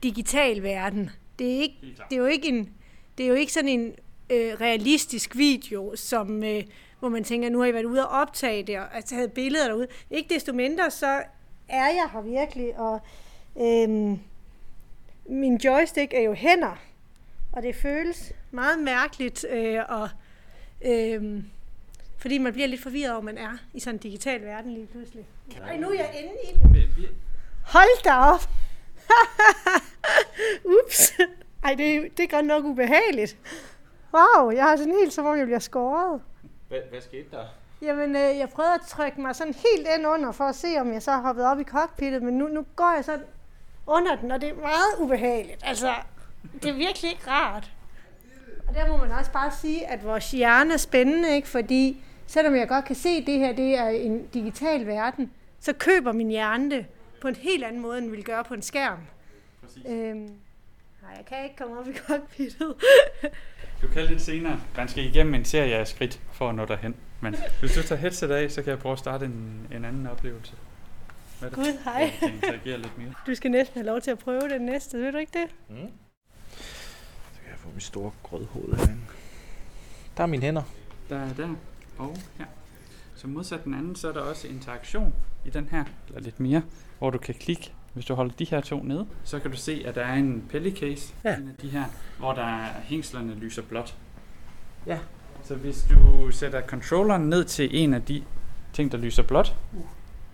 digital 0.04 0.64
verden. 0.64 1.10
Det 1.40 1.56
er, 1.56 1.62
ikke, 1.62 1.76
det 2.10 2.16
er 2.16 2.20
jo 2.20 2.26
ikke 2.26 2.48
en, 2.48 2.70
det 3.18 3.24
er 3.24 3.28
jo 3.30 3.36
ikke 3.36 3.54
sådan 3.54 3.70
en 3.70 3.88
øh, 4.30 4.54
realistisk 4.62 5.38
video, 5.38 5.96
som, 5.96 6.44
øh, 6.44 6.64
hvor 7.00 7.10
man 7.10 7.24
tænker, 7.24 7.50
nu 7.50 7.60
har 7.60 7.66
I 7.66 7.74
været 7.74 7.86
ude 7.86 8.08
og 8.08 8.22
optage 8.22 8.64
det, 8.64 8.80
og 8.80 9.06
taget 9.06 9.32
billeder 9.32 9.68
derude. 9.68 9.88
Ikke 10.12 10.34
desto 10.34 10.54
mindre, 10.54 10.92
så 10.92 11.24
er 11.68 11.88
jeg 11.88 12.10
her 12.14 12.22
virkelig, 12.22 12.80
og 12.80 13.00
øh, 13.62 14.18
min 15.30 15.58
joystick 15.58 16.14
er 16.14 16.22
jo 16.22 16.34
hænder, 16.34 16.80
og 17.52 17.64
det 17.64 17.76
føles 17.76 18.34
meget 18.52 18.80
mærkeligt, 18.80 19.46
øh, 19.50 19.80
og, 19.90 20.10
øh, 20.86 21.44
fordi 22.18 22.38
man 22.38 22.54
bliver 22.54 22.68
lidt 22.68 22.82
forvirret 22.82 23.12
over, 23.12 23.22
man 23.22 23.38
er 23.38 23.58
i 23.74 23.80
sådan 23.80 23.96
en 23.96 24.00
digital 24.00 24.42
verden 24.42 24.74
lige 24.74 24.88
pludselig. 24.88 25.28
Ej, 25.64 25.78
nu 25.78 25.90
er 25.90 25.94
jeg 25.94 26.16
inde 26.20 26.34
i 26.44 26.58
den. 26.58 27.06
Hold 27.66 28.04
da 28.04 28.14
op! 28.14 28.50
Ups! 30.84 31.12
Ej, 31.64 31.74
det, 31.74 32.18
det 32.18 32.24
er 32.24 32.28
godt 32.28 32.46
nok 32.46 32.66
ubehageligt. 32.66 33.38
Wow, 34.14 34.52
jeg 34.52 34.64
har 34.64 34.76
sådan 34.78 34.94
helt 34.94 35.14
som 35.14 35.26
om, 35.26 35.38
jeg 35.38 35.46
bliver 35.46 35.60
skåret. 35.60 36.22
Hvad, 36.68 36.80
hvad 36.90 37.02
skete 37.02 37.32
der? 37.32 37.46
Jamen, 37.82 38.16
øh, 38.16 38.38
jeg 38.38 38.50
prøvede 38.50 38.74
at 38.74 38.82
trykke 38.88 39.22
mig 39.22 39.36
sådan 39.36 39.54
helt 39.54 39.88
ind 39.98 40.08
under, 40.08 40.32
for 40.32 40.44
at 40.44 40.56
se, 40.56 40.68
om 40.80 40.94
jeg 40.94 41.02
så 41.02 41.12
har 41.12 41.22
hoppet 41.22 41.46
op 41.46 41.60
i 41.60 41.64
cockpittet, 41.64 42.24
men 42.24 42.34
nu, 42.38 42.48
nu 42.48 42.66
går 42.76 42.94
jeg 42.96 43.06
så 43.06 43.20
under 43.88 44.16
den, 44.16 44.32
og 44.32 44.42
det 44.42 44.50
er 44.50 44.54
meget 44.54 45.00
ubehageligt. 45.00 45.60
Altså, 45.64 45.94
det 46.64 46.70
er 46.70 46.74
virkelig 46.74 47.12
ikke 47.12 47.28
rart. 47.28 47.72
Og 48.68 48.76
der 48.76 48.88
må 48.88 48.98
man 48.98 49.12
også 49.12 49.32
bare 49.32 49.52
sige, 49.52 49.88
at 49.88 50.06
vores 50.06 50.32
hjerne 50.32 50.74
er 50.74 50.78
spændende, 50.78 51.36
ikke? 51.36 51.48
fordi 51.48 52.04
selvom 52.28 52.56
jeg 52.56 52.68
godt 52.68 52.86
kan 52.86 52.96
se, 52.96 53.10
at 53.10 53.24
det 53.28 53.40
her 53.40 53.56
det 53.56 53.78
er 53.78 53.88
en 53.88 54.28
digital 54.28 54.88
verden, 54.88 55.32
så 55.60 55.74
køber 55.74 56.12
min 56.12 56.30
hjerne 56.30 56.72
det 56.72 56.86
på 57.22 57.28
en 57.28 57.36
helt 57.36 57.64
anden 57.64 57.82
måde, 57.82 57.98
end 57.98 58.10
vi 58.10 58.16
vil 58.16 58.26
gøre 58.26 58.44
på 58.44 58.54
en 58.54 58.62
skærm. 58.62 59.00
Præcis. 59.62 59.84
Øhm, 59.86 60.18
nej, 61.02 61.12
jeg 61.18 61.26
kan 61.28 61.44
ikke 61.44 61.56
komme 61.56 61.80
op 61.80 61.88
i 61.88 61.94
cockpittet. 61.94 62.74
Du 63.82 63.88
kan 63.88 64.06
lidt 64.06 64.22
senere. 64.22 64.60
Man 64.78 64.88
skal 64.88 65.04
igennem 65.04 65.34
en 65.34 65.46
serie 65.46 65.76
af 65.76 65.88
skridt 65.88 66.20
for 66.32 66.50
at 66.50 66.56
nå 66.56 66.66
derhen. 66.66 66.96
Men 67.22 67.36
hvis 67.60 67.74
du 67.74 67.82
tager 67.82 68.00
headset 68.02 68.32
af, 68.32 68.52
så 68.52 68.62
kan 68.62 68.70
jeg 68.70 68.80
prøve 68.80 68.94
at 68.94 69.00
starte 69.00 69.26
en, 69.26 69.68
en 69.76 69.86
anden 69.86 70.08
oplevelse. 70.08 70.54
Hvad 71.40 71.52
er 71.52 71.56
det? 71.56 71.64
Gud, 71.64 71.84
hej. 71.84 72.12
Jeg 72.66 72.80
lidt 72.80 72.98
mere. 72.98 73.14
Du 73.28 73.36
skal 73.36 73.52
næsten 73.52 73.74
have 73.74 73.86
lov 73.86 74.02
til 74.02 74.12
at 74.12 74.20
prøve 74.20 74.42
det 74.42 74.62
næste, 74.62 74.98
ved 74.98 75.12
du 75.12 75.18
ikke 75.18 75.40
det? 75.40 75.56
Mm. 75.70 75.76
Så 77.34 77.40
kan 77.42 77.52
jeg 77.52 77.58
få 77.58 77.70
mit 77.74 77.84
store 77.84 78.12
grødhoved 78.24 78.76
herinde. 78.76 79.02
Der 80.18 80.24
er 80.24 80.28
mine 80.28 80.44
hænder. 80.44 80.64
Der 81.10 81.18
er 81.18 81.34
der. 81.34 81.56
Og 81.98 82.16
her. 82.38 82.46
Så 83.16 83.28
modsat 83.28 83.64
den 83.64 83.74
anden, 83.74 83.96
så 83.96 84.10
er 84.10 84.14
der 84.14 84.22
også 84.22 84.48
interaktion 84.48 85.14
i 85.46 85.50
den 85.50 85.68
her, 85.72 85.84
eller 86.08 86.22
lidt 86.22 86.40
mere, 86.40 86.62
hvor 87.00 87.10
du 87.10 87.18
kan 87.18 87.36
klikke. 87.36 87.74
Hvis 87.94 88.06
du 88.06 88.14
holder 88.14 88.34
de 88.34 88.46
her 88.46 88.62
to 88.62 88.84
nede, 88.84 89.08
så 89.24 89.40
kan 89.40 89.52
du 89.52 89.58
se, 89.58 89.84
at 89.86 89.96
der 89.96 90.02
er 90.06 90.14
en 90.14 90.46
pellicase, 90.50 91.14
Ja. 91.24 91.36
en 91.38 91.50
af 91.50 91.56
de 91.62 91.70
her, 91.70 91.84
hvor 92.20 92.34
der 92.34 92.44
er 92.44 92.82
hængslerne 92.84 93.36
lyser 93.36 93.62
blåt. 93.62 93.98
Ja. 94.86 95.00
Så 95.44 95.56
hvis 95.56 95.88
du 95.90 96.32
sætter 96.32 96.62
controlleren 96.62 97.30
ned 97.30 97.44
til 97.46 97.84
en 97.84 97.94
af 97.94 98.02
de 98.06 98.24
ting, 98.74 98.92
der 98.92 98.98
lyser 98.98 99.24
blåt, 99.24 99.56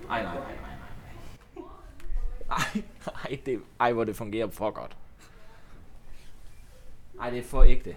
Ej, 0.09 0.23
nej, 0.23 0.33
nej, 0.33 0.33
nej, 0.33 0.69
nej. 2.47 2.57
Ej, 2.75 2.83
ej, 3.29 3.39
det, 3.45 3.59
ej, 3.79 3.93
hvor 3.93 4.03
det 4.03 4.15
fungerer 4.15 4.49
for 4.49 4.71
godt. 4.71 4.97
Ej, 7.21 7.29
det 7.29 7.39
er 7.39 7.43
for 7.43 7.63
ægte. 7.63 7.95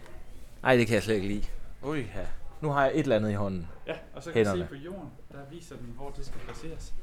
Ej, 0.65 0.77
det 0.77 0.87
kan 0.87 0.95
jeg 0.95 1.03
slet 1.03 1.15
ikke 1.15 1.29
lide. 1.29 1.45
Ui, 1.83 1.99
ja. 1.99 2.27
Nu 2.67 2.73
har 2.73 2.85
jeg 2.85 2.93
et 2.95 3.01
eller 3.01 3.17
andet 3.17 3.31
i 3.31 3.35
hånden. 3.35 3.69
Ja, 3.87 3.95
og 4.15 4.23
så 4.23 4.33
kan 4.33 4.45
du 4.45 4.51
Hænderne. 4.51 4.69
se 4.69 4.77
på 4.77 4.83
jorden, 4.85 5.11
der 5.33 5.39
viser 5.51 5.77
den, 5.77 5.93
hvor 5.97 6.11
det 6.11 6.27
skal 6.27 6.41
placeres. 6.41 6.95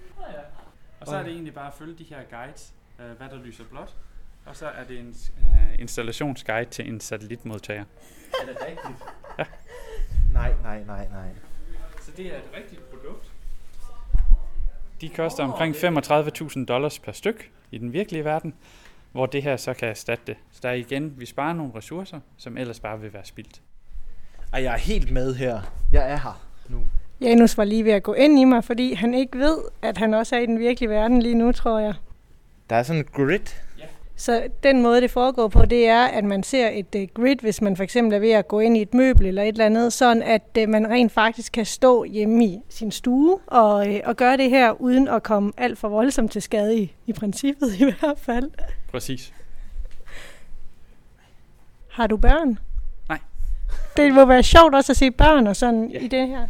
Og 1.00 1.08
så 1.08 1.15
er 1.15 1.24
det 1.24 1.32
egentlig 1.32 1.53
bare 1.53 1.67
at 1.67 1.74
følge 1.74 1.96
de 1.98 2.03
her 2.03 2.24
guides, 2.29 2.74
øh, 3.00 3.05
hvad 3.17 3.29
der 3.29 3.43
lyser 3.46 3.63
blåt. 3.63 3.96
Og 4.46 4.55
så 4.55 4.67
er 4.67 4.83
det 4.83 5.00
en 5.00 5.16
øh, 5.38 5.79
installationsguide 5.79 6.70
til 6.70 6.88
en 6.90 7.00
satellitmodtager. 7.00 7.83
Er 8.42 8.46
det 8.46 8.57
rigtigt? 8.61 9.03
Ja. 9.40 9.46
Nej, 10.33 10.53
nej, 10.64 10.83
nej, 10.83 11.07
nej. 11.09 11.29
Så 12.01 12.11
det 12.18 12.33
er 12.33 12.38
et 12.38 12.50
rigtigt 12.57 12.81
produkt. 12.90 13.31
De 15.01 15.09
koster 15.09 15.44
omkring 15.44 15.75
35.000 15.75 16.66
dollars 16.66 17.00
per 17.00 17.11
styk 17.11 17.51
i 17.72 17.77
den 17.77 17.94
virkelige 17.94 18.25
verden, 18.25 18.53
hvor 19.11 19.25
det 19.25 19.44
her 19.44 19.57
så 19.57 19.74
kan 19.74 19.88
erstatte 19.90 20.24
det. 20.27 20.38
Så 20.51 20.59
der 20.64 20.70
er 20.70 20.74
igen, 20.74 21.20
vi 21.20 21.25
sparer 21.25 21.53
nogle 21.53 21.72
ressourcer, 21.75 22.20
som 22.38 22.57
ellers 22.57 22.79
bare 22.79 23.00
vil 23.01 23.14
være 23.14 23.25
spildt. 23.25 23.61
Ej, 24.53 24.63
jeg 24.63 24.74
er 24.74 24.77
helt 24.77 25.11
med 25.11 25.35
her. 25.35 25.61
Jeg 25.92 26.11
er 26.11 26.18
her 26.18 26.46
nu. 26.70 26.79
Janus 27.22 27.57
var 27.57 27.63
lige 27.63 27.85
ved 27.85 27.92
at 27.92 28.03
gå 28.03 28.13
ind 28.13 28.39
i 28.39 28.44
mig, 28.44 28.63
fordi 28.63 28.94
han 28.94 29.13
ikke 29.13 29.37
ved, 29.37 29.57
at 29.81 29.98
han 29.98 30.13
også 30.13 30.35
er 30.35 30.39
i 30.39 30.46
den 30.46 30.59
virkelige 30.59 30.89
verden 30.89 31.22
lige 31.22 31.35
nu, 31.35 31.51
tror 31.51 31.79
jeg. 31.79 31.94
Der 32.70 32.75
er 32.75 32.83
sådan 32.83 33.01
en 33.01 33.07
grid. 33.13 33.39
Så 34.16 34.44
den 34.63 34.81
måde, 34.81 35.01
det 35.01 35.11
foregår 35.11 35.48
på, 35.48 35.66
det 35.66 35.87
er, 35.87 36.03
at 36.05 36.24
man 36.24 36.44
ser 36.44 36.70
et 36.70 36.96
uh, 36.96 37.01
grid, 37.24 37.35
hvis 37.42 37.61
man 37.61 37.75
for 37.75 37.83
eksempel 37.83 38.16
er 38.16 38.20
ved 38.20 38.31
at 38.31 38.48
gå 38.48 38.59
ind 38.59 38.77
i 38.77 38.81
et 38.81 38.94
møbel 38.94 39.25
eller 39.25 39.44
et 39.44 39.48
eller 39.48 39.66
andet, 39.66 39.94
sådan 39.94 40.24
at 40.24 40.57
uh, 40.61 40.70
man 40.70 40.89
rent 40.89 41.11
faktisk 41.11 41.51
kan 41.51 41.66
stå 41.66 42.03
hjemme 42.03 42.46
i 42.46 42.59
sin 42.70 42.92
stue 42.92 43.39
og, 43.48 43.87
uh, 43.87 43.96
og 44.05 44.16
gøre 44.16 44.37
det 44.37 44.50
her, 44.50 44.81
uden 44.81 45.07
at 45.07 45.24
komme 45.24 45.51
alt 45.57 45.77
for 45.77 45.89
voldsomt 45.89 46.31
til 46.31 46.42
skade 46.42 46.77
i, 46.77 46.96
i 47.07 47.13
princippet 47.13 47.75
i 47.79 47.83
hvert 47.83 48.20
fald. 48.20 48.51
Præcis. 48.92 49.33
Har 51.89 52.07
du 52.07 52.18
børn? 52.18 52.57
Det 53.98 54.14
må 54.14 54.25
være 54.25 54.44
sjovt 54.44 54.75
også 54.75 54.92
at 54.92 54.98
se 54.98 55.12
børn 55.12 55.48
og 55.48 55.55
sådan 55.55 55.90
Ja. 55.90 56.00
i 56.00 56.07
det 56.07 56.27
her. 56.27 56.48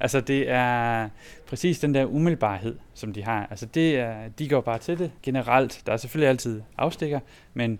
Altså 0.00 0.20
det 0.20 0.50
er 0.50 1.08
præcis 1.46 1.78
den 1.78 1.94
der 1.94 2.04
umiddelbarhed, 2.04 2.76
som 2.94 3.12
de 3.12 3.24
har. 3.24 3.46
Altså 3.50 3.66
det 3.66 3.98
er, 3.98 4.28
de 4.38 4.48
går 4.48 4.60
bare 4.60 4.78
til 4.78 4.98
det 4.98 5.10
generelt. 5.22 5.82
Der 5.86 5.92
er 5.92 5.96
selvfølgelig 5.96 6.28
altid 6.28 6.62
afstikker, 6.78 7.20
men 7.54 7.78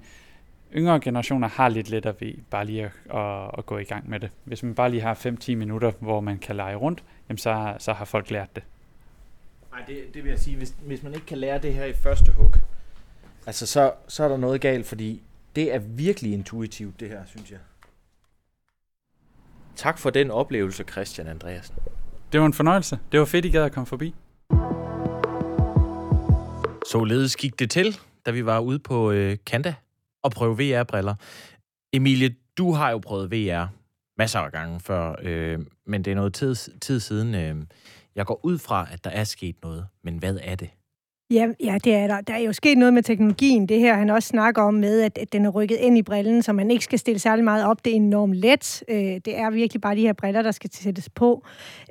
yngre 0.75 1.01
generationer 1.01 1.49
har 1.49 1.69
lidt 1.69 1.91
lettere 1.91 2.15
ved 2.21 2.33
bare 2.51 2.65
lige 2.65 2.85
at, 2.85 2.91
at, 3.19 3.51
at 3.59 3.67
gå 3.67 3.79
i 3.79 3.85
gang 3.85 4.11
med 4.11 4.21
det. 4.21 4.31
Hvis 4.45 4.63
man 4.63 4.75
bare 4.75 4.91
lige 4.91 5.03
har 5.03 5.15
5-10 5.15 5.55
minutter, 5.55 5.93
hvor 6.01 6.21
man 6.21 6.39
kan 6.39 6.57
lege 6.57 6.77
rundt, 6.77 7.05
jamen 7.29 7.39
så, 7.39 7.75
så 7.79 7.93
har 7.93 8.05
folk 8.05 8.31
lært 8.31 8.57
det. 8.57 8.63
Nej, 9.73 9.81
det, 9.87 10.15
det 10.15 10.25
vil 10.25 10.31
jeg 10.31 10.39
sige, 10.39 10.57
hvis, 10.57 10.75
hvis 10.87 11.03
man 11.03 11.15
ikke 11.15 11.27
kan 11.27 11.39
lære 11.39 11.59
det 11.59 11.75
her 11.75 11.85
i 11.85 11.93
første 11.93 12.33
hug, 12.33 12.55
altså 13.47 13.67
så, 13.67 13.93
så 14.09 14.25
er 14.25 14.29
der 14.29 14.37
noget 14.37 14.61
galt, 14.61 14.87
fordi 14.87 15.23
det 15.57 15.75
er 15.75 15.79
virkelig 15.79 16.33
intuitivt, 16.33 17.01
det 17.01 17.09
her, 17.09 17.21
synes 17.27 17.51
jeg. 17.51 17.59
Tak 19.79 19.99
for 19.99 20.11
den 20.11 20.31
oplevelse, 20.31 20.85
Christian 20.85 21.27
Andreasen. 21.27 21.77
Det 22.33 22.41
var 22.41 22.47
en 22.47 22.53
fornøjelse. 22.53 22.99
Det 23.13 23.21
var 23.21 23.27
fedt, 23.27 23.45
I 23.45 23.51
gad 23.51 23.65
at 23.65 23.73
komme 23.73 23.87
forbi. 23.87 24.15
Således 26.91 27.37
gik 27.37 27.59
det 27.59 27.71
til, 27.71 27.99
da 28.27 28.31
vi 28.31 28.47
var 28.47 28.59
ude 28.59 28.79
på 28.79 29.11
øh, 29.11 29.37
Kanda 29.47 29.75
og 30.23 30.31
prøve 30.31 30.57
VR-briller. 30.59 31.15
Emilie, 31.93 32.35
du 32.59 32.73
har 32.73 32.91
jo 32.91 32.99
prøvet 32.99 33.33
VR 33.33 33.67
masser 34.19 34.39
af 34.39 34.53
gange 34.53 34.81
før, 34.81 35.15
øh, 35.23 35.59
men 35.87 36.05
det 36.05 36.11
er 36.11 36.15
noget 36.15 36.35
tid, 36.35 36.55
tid 36.81 37.01
siden. 37.01 37.35
Øh, 37.35 37.67
jeg 38.15 38.27
går 38.27 38.41
ud 38.45 38.59
fra, 38.59 38.89
at 38.93 39.05
der 39.05 39.11
er 39.11 39.25
sket 39.25 39.57
noget, 39.63 39.87
men 40.03 40.19
hvad 40.19 40.39
er 40.43 40.55
det? 40.55 40.71
Ja, 41.31 41.49
ja, 41.61 41.79
det 41.85 41.95
er 41.95 42.07
der. 42.07 42.21
Der 42.21 42.35
er 42.35 42.39
jo 42.39 42.53
sket 42.53 42.79
noget 42.79 42.95
med 42.95 43.03
teknologien. 43.03 43.67
Det 43.67 43.81
her, 43.81 43.95
han 43.95 44.11
også 44.11 44.29
snakker 44.29 44.63
om 44.63 44.75
med, 44.75 45.01
at, 45.01 45.19
at 45.19 45.33
den 45.33 45.45
er 45.45 45.51
rykket 45.51 45.77
ind 45.77 45.99
i 45.99 46.03
brillen, 46.03 46.43
så 46.43 46.53
man 46.53 46.71
ikke 46.71 46.85
skal 46.85 46.99
stille 46.99 47.19
særlig 47.19 47.45
meget 47.45 47.65
op. 47.65 47.85
Det 47.85 47.91
er 47.91 47.97
enormt 47.97 48.35
let. 48.35 48.83
Øh, 48.89 48.97
det 48.99 49.39
er 49.39 49.51
virkelig 49.51 49.81
bare 49.81 49.97
de 49.97 50.01
her 50.01 50.13
briller, 50.13 50.43
der 50.43 50.51
skal 50.51 50.71
sættes 50.73 51.09
på. 51.09 51.45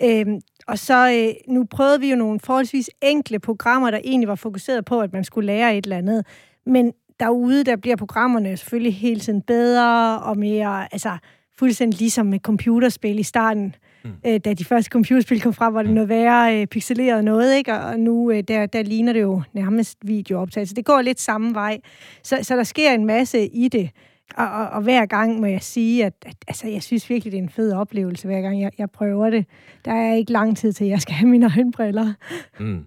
Øh, 0.04 0.26
og 0.67 0.80
så, 0.80 1.12
øh, 1.12 1.54
nu 1.54 1.63
prøvede 1.63 2.00
vi 2.00 2.10
jo 2.10 2.15
nogle 2.15 2.39
forholdsvis 2.39 2.89
enkle 3.02 3.39
programmer, 3.39 3.91
der 3.91 4.00
egentlig 4.04 4.28
var 4.28 4.36
fokuseret 4.36 4.86
på, 4.86 5.02
at 5.02 5.13
man 5.13 5.23
skulle 5.23 5.47
lære 5.47 5.78
et 5.78 5.84
eller 5.84 5.97
andet. 5.97 6.26
Men 6.65 6.93
derude, 7.19 7.63
der 7.63 7.76
bliver 7.76 7.95
programmerne 7.95 8.58
selvfølgelig 8.58 8.95
hele 8.95 9.19
tiden 9.19 9.41
bedre 9.41 10.19
og 10.19 10.38
mere, 10.38 10.93
altså 10.93 11.17
fuldstændig 11.60 12.00
ligesom 12.00 12.26
med 12.26 12.39
computerspil 12.39 13.19
i 13.19 13.23
starten. 13.23 13.76
Mm. 14.03 14.12
Øh, 14.25 14.39
da 14.45 14.53
de 14.53 14.65
første 14.65 14.89
computerspil 14.89 15.41
kom 15.41 15.53
frem, 15.53 15.73
var 15.73 15.83
det 15.83 15.91
noget 15.91 16.10
værre 16.10 16.62
øh, 16.62 16.67
pixeleret 16.67 17.23
noget, 17.23 17.57
ikke? 17.57 17.73
Og, 17.73 17.79
og 17.79 17.99
nu 17.99 18.31
øh, 18.31 18.43
der, 18.47 18.65
der 18.65 18.83
ligner 18.83 19.13
det 19.13 19.21
jo 19.21 19.41
nærmest 19.53 19.97
videooptagelse. 20.01 20.75
Det 20.75 20.86
går 20.86 21.01
lidt 21.01 21.19
samme 21.19 21.53
vej. 21.53 21.79
Så, 22.23 22.39
så 22.41 22.55
der 22.55 22.63
sker 22.63 22.91
en 22.91 23.05
masse 23.05 23.47
i 23.47 23.67
det. 23.67 23.89
Og, 24.36 24.49
og, 24.49 24.69
og 24.69 24.81
hver 24.81 25.05
gang 25.05 25.39
må 25.39 25.45
jeg 25.45 25.62
sige, 25.62 26.05
at, 26.05 26.13
at 26.25 26.36
altså, 26.47 26.67
jeg 26.67 26.83
synes 26.83 27.10
virkelig, 27.10 27.31
det 27.31 27.38
er 27.38 27.43
en 27.43 27.49
fed 27.49 27.73
oplevelse, 27.73 28.27
hver 28.27 28.41
gang 28.41 28.62
jeg, 28.62 28.71
jeg 28.77 28.89
prøver 28.89 29.29
det. 29.29 29.45
Der 29.86 29.93
er 29.93 30.15
ikke 30.15 30.31
lang 30.31 30.57
tid 30.57 30.73
til, 30.73 30.88
jeg 30.88 31.01
skal 31.01 31.15
have 31.15 31.29
mine 31.29 31.45
egne 31.45 31.71
briller. 31.71 32.13
Mm. 32.60 32.86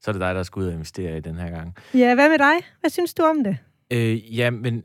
Så 0.00 0.10
er 0.10 0.12
det 0.12 0.20
dig, 0.20 0.34
der 0.34 0.42
skal 0.42 0.60
ud 0.60 0.66
og 0.66 0.72
investere 0.72 1.16
i 1.16 1.20
den 1.20 1.38
her 1.38 1.50
gang. 1.50 1.74
Ja, 1.94 2.14
hvad 2.14 2.28
med 2.28 2.38
dig? 2.38 2.54
Hvad 2.80 2.90
synes 2.90 3.14
du 3.14 3.22
om 3.22 3.44
det? 3.44 3.56
Øh, 3.92 4.38
ja, 4.38 4.50
men 4.50 4.82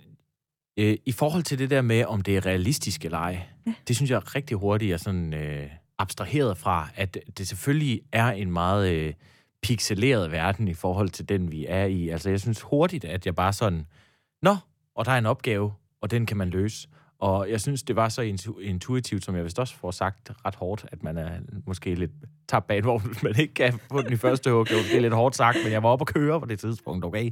øh, 0.80 0.98
i 1.06 1.12
forhold 1.12 1.44
til 1.44 1.60
det 1.60 1.70
der 1.70 1.82
med, 1.82 2.06
om 2.06 2.22
det 2.22 2.38
er 2.38 2.46
realistisk 2.46 3.06
eller 3.06 3.18
ej, 3.18 3.40
ja. 3.68 3.74
det 3.88 3.96
synes 3.96 4.12
jeg 4.12 4.16
er 4.16 4.36
rigtig 4.36 4.58
hurtigt 4.58 4.94
er 4.94 4.98
sådan 4.98 5.34
øh, 5.34 5.70
abstraheret 5.98 6.58
fra, 6.58 6.90
at 6.96 7.18
det 7.38 7.48
selvfølgelig 7.48 8.02
er 8.12 8.32
en 8.32 8.52
meget 8.52 8.94
øh, 8.94 9.14
pixeleret 9.62 10.32
verden 10.32 10.68
i 10.68 10.74
forhold 10.74 11.10
til 11.10 11.30
den, 11.30 11.52
vi 11.52 11.66
er 11.70 11.86
i. 11.86 12.10
Altså, 12.10 12.30
jeg 12.30 12.42
synes 12.42 12.62
hurtigt, 12.62 13.06
at 13.06 13.26
jeg 13.26 13.36
bare 13.36 13.54
sådan, 13.54 13.88
nå, 14.42 14.56
og 14.96 15.06
der 15.06 15.12
er 15.12 15.18
en 15.18 15.26
opgave, 15.26 15.74
og 16.02 16.12
den 16.12 16.26
kan 16.26 16.38
man 16.38 16.50
løse. 16.50 16.88
Og 17.20 17.50
jeg 17.50 17.62
synes, 17.62 17.84
det 17.84 17.96
var 17.96 18.10
så 18.10 18.22
intuitivt, 18.62 19.24
som 19.26 19.36
jeg 19.36 19.44
vist 19.44 19.60
også 19.60 19.76
får 19.76 19.92
sagt 19.92 20.32
ret 20.46 20.56
hårdt, 20.56 20.86
at 20.92 21.04
man 21.04 21.18
er 21.18 21.32
måske 21.66 21.96
lidt 21.96 22.12
tabt 22.48 22.68
bag 22.68 22.82
hvis 23.06 23.24
man 23.24 23.40
ikke 23.40 23.54
kan 23.54 23.74
få 23.92 24.02
den 24.02 24.14
i 24.14 24.16
første 24.16 24.52
hug. 24.52 24.68
Det 24.68 24.96
er 24.96 25.00
lidt 25.00 25.14
hårdt 25.14 25.36
sagt, 25.36 25.58
men 25.64 25.72
jeg 25.72 25.84
var 25.84 25.90
oppe 25.90 26.04
at 26.04 26.08
køre 26.08 26.40
på 26.40 26.46
det 26.46 26.60
tidspunkt, 26.60 27.06
okay? 27.06 27.32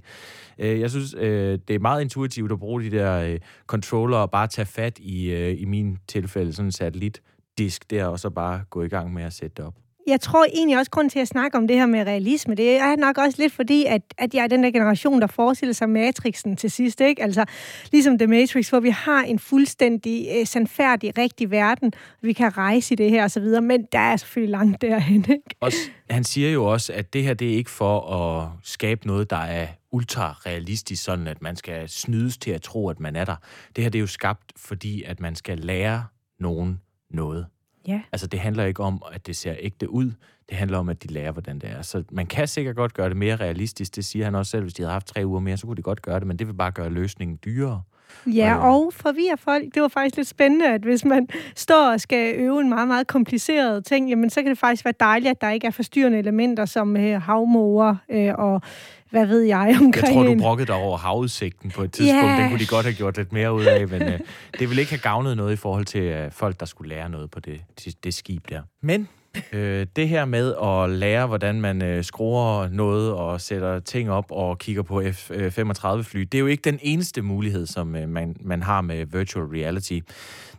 Øh, 0.57 0.79
jeg 0.79 0.91
synes, 0.91 1.15
øh, 1.17 1.59
det 1.67 1.75
er 1.75 1.79
meget 1.79 2.01
intuitivt 2.01 2.51
at 2.51 2.59
bruge 2.59 2.81
de 2.81 2.91
der 2.91 3.21
øh, 3.21 3.39
controller 3.67 4.17
og 4.17 4.31
bare 4.31 4.47
tage 4.47 4.65
fat 4.65 4.99
i, 4.99 5.51
i 5.53 5.65
min 5.65 5.97
tilfælde, 6.07 6.53
sådan 6.53 6.67
en 6.67 6.71
satellitdisk 6.71 7.89
der, 7.89 8.05
og 8.05 8.19
så 8.19 8.29
bare 8.29 8.63
gå 8.69 8.83
i 8.83 8.87
gang 8.87 9.13
med 9.13 9.23
at 9.23 9.33
sætte 9.33 9.55
det 9.57 9.65
op 9.65 9.75
jeg 10.07 10.21
tror 10.21 10.45
egentlig 10.53 10.77
også, 10.77 10.91
grund 10.91 11.09
til 11.09 11.19
at 11.19 11.27
snakke 11.27 11.57
om 11.57 11.67
det 11.67 11.75
her 11.75 11.85
med 11.85 11.99
realisme, 11.99 12.55
det 12.55 12.77
er 12.77 12.95
nok 12.95 13.17
også 13.17 13.41
lidt 13.41 13.53
fordi, 13.53 13.85
at, 13.85 14.01
at 14.17 14.33
jeg 14.33 14.43
er 14.43 14.47
den 14.47 14.63
der 14.63 14.71
generation, 14.71 15.21
der 15.21 15.27
forestiller 15.27 15.73
sig 15.73 15.89
Matrixen 15.89 16.57
til 16.57 16.71
sidst, 16.71 17.01
ikke? 17.01 17.23
Altså, 17.23 17.45
ligesom 17.91 18.17
The 18.17 18.27
Matrix, 18.27 18.69
hvor 18.69 18.79
vi 18.79 18.89
har 18.89 19.23
en 19.23 19.39
fuldstændig 19.39 20.39
uh, 20.39 20.47
sandfærdig, 20.47 21.17
rigtig 21.17 21.51
verden, 21.51 21.93
vi 22.21 22.33
kan 22.33 22.57
rejse 22.57 22.93
i 22.93 22.95
det 22.95 23.09
her 23.09 23.23
og 23.23 23.31
så 23.31 23.39
videre, 23.39 23.61
men 23.61 23.87
der 23.91 23.99
er 23.99 24.17
selvfølgelig 24.17 24.51
langt 24.51 24.81
derhen, 24.81 25.25
ikke? 25.29 25.55
Også, 25.59 25.77
han 26.09 26.23
siger 26.23 26.51
jo 26.51 26.65
også, 26.65 26.93
at 26.93 27.13
det 27.13 27.23
her, 27.23 27.33
det 27.33 27.53
er 27.53 27.57
ikke 27.57 27.71
for 27.71 27.99
at 28.11 28.49
skabe 28.63 29.07
noget, 29.07 29.29
der 29.29 29.37
er 29.37 29.67
ultra 29.91 30.31
realistisk, 30.45 31.03
sådan 31.03 31.27
at 31.27 31.41
man 31.41 31.55
skal 31.55 31.89
snydes 31.89 32.37
til 32.37 32.51
at 32.51 32.61
tro, 32.61 32.89
at 32.89 32.99
man 32.99 33.15
er 33.15 33.25
der. 33.25 33.35
Det 33.75 33.83
her, 33.83 33.91
det 33.91 33.99
er 33.99 34.01
jo 34.01 34.07
skabt, 34.07 34.53
fordi 34.57 35.03
at 35.03 35.19
man 35.19 35.35
skal 35.35 35.57
lære 35.59 36.05
nogen 36.39 36.81
noget. 37.09 37.45
Ja. 37.87 38.01
Altså, 38.11 38.27
det 38.27 38.39
handler 38.39 38.65
ikke 38.65 38.83
om, 38.83 39.03
at 39.11 39.27
det 39.27 39.35
ser 39.35 39.55
ægte 39.59 39.89
ud. 39.89 40.11
Det 40.49 40.57
handler 40.57 40.77
om, 40.77 40.89
at 40.89 41.03
de 41.03 41.07
lærer, 41.07 41.31
hvordan 41.31 41.59
det 41.59 41.69
er. 41.69 41.81
Så 41.81 42.03
man 42.11 42.25
kan 42.27 42.47
sikkert 42.47 42.75
godt 42.75 42.93
gøre 42.93 43.09
det 43.09 43.17
mere 43.17 43.35
realistisk. 43.35 43.95
Det 43.95 44.05
siger 44.05 44.25
han 44.25 44.35
også 44.35 44.49
selv. 44.49 44.63
Hvis 44.63 44.73
de 44.73 44.81
havde 44.81 44.91
haft 44.91 45.07
tre 45.07 45.25
uger 45.25 45.39
mere, 45.39 45.57
så 45.57 45.67
kunne 45.67 45.77
de 45.77 45.81
godt 45.81 46.01
gøre 46.01 46.19
det, 46.19 46.27
men 46.27 46.39
det 46.39 46.47
vil 46.47 46.53
bare 46.53 46.71
gøre 46.71 46.89
løsningen 46.89 47.39
dyrere. 47.45 47.81
Ja, 48.27 48.55
og 48.55 48.93
forvirre 48.93 49.37
folk. 49.37 49.63
Det 49.73 49.81
var 49.81 49.87
faktisk 49.87 50.17
lidt 50.17 50.27
spændende, 50.27 50.67
at 50.67 50.81
hvis 50.81 51.05
man 51.05 51.27
står 51.55 51.91
og 51.91 52.01
skal 52.01 52.35
øve 52.35 52.61
en 52.61 52.69
meget, 52.69 52.87
meget 52.87 53.07
kompliceret 53.07 53.85
ting, 53.85 54.09
jamen 54.09 54.29
så 54.29 54.41
kan 54.41 54.49
det 54.49 54.57
faktisk 54.57 54.85
være 54.85 54.93
dejligt, 54.99 55.31
at 55.31 55.41
der 55.41 55.49
ikke 55.49 55.67
er 55.67 55.71
forstyrrende 55.71 56.19
elementer 56.19 56.65
som 56.65 56.97
øh, 56.97 57.21
havmåger 57.21 57.95
øh, 58.11 58.33
og 58.37 58.61
hvad 59.09 59.25
ved 59.25 59.41
jeg 59.41 59.77
omkring 59.81 60.15
Jeg 60.15 60.25
tror, 60.25 60.33
du 60.33 60.39
brokkede 60.39 60.67
dig 60.67 60.75
over 60.75 60.97
havudsigten 60.97 61.71
på 61.71 61.83
et 61.83 61.91
tidspunkt. 61.91 62.23
Yeah. 62.23 62.41
Den 62.41 62.49
kunne 62.49 62.59
de 62.59 62.67
godt 62.67 62.85
have 62.85 62.95
gjort 62.95 63.17
lidt 63.17 63.33
mere 63.33 63.53
ud 63.53 63.63
af, 63.63 63.87
men 63.87 64.01
øh, 64.01 64.19
det 64.59 64.69
ville 64.69 64.81
ikke 64.81 64.91
have 64.91 64.99
gavnet 64.99 65.37
noget 65.37 65.53
i 65.53 65.55
forhold 65.55 65.85
til 65.85 66.01
øh, 66.01 66.31
folk, 66.31 66.59
der 66.59 66.65
skulle 66.65 66.89
lære 66.89 67.09
noget 67.09 67.31
på 67.31 67.39
det, 67.39 67.61
det, 67.85 68.03
det 68.03 68.13
skib 68.13 68.49
der. 68.49 68.61
Men 68.81 69.07
øh, 69.51 69.87
det 69.95 70.09
her 70.09 70.25
med 70.25 70.55
at 70.63 70.89
lære, 70.89 71.27
hvordan 71.27 71.61
man 71.61 71.81
øh, 71.81 72.03
skruer 72.03 72.67
noget 72.69 73.13
og 73.13 73.41
sætter 73.41 73.79
ting 73.79 74.11
op 74.11 74.25
og 74.29 74.57
kigger 74.59 74.81
på 74.81 75.01
F-35-fly, 75.01 76.19
øh, 76.19 76.25
det 76.25 76.33
er 76.33 76.39
jo 76.39 76.47
ikke 76.47 76.61
den 76.61 76.79
eneste 76.81 77.21
mulighed, 77.21 77.65
som 77.65 77.95
øh, 77.95 78.09
man, 78.09 78.35
man 78.41 78.63
har 78.63 78.81
med 78.81 79.05
virtual 79.05 79.45
reality. 79.45 79.99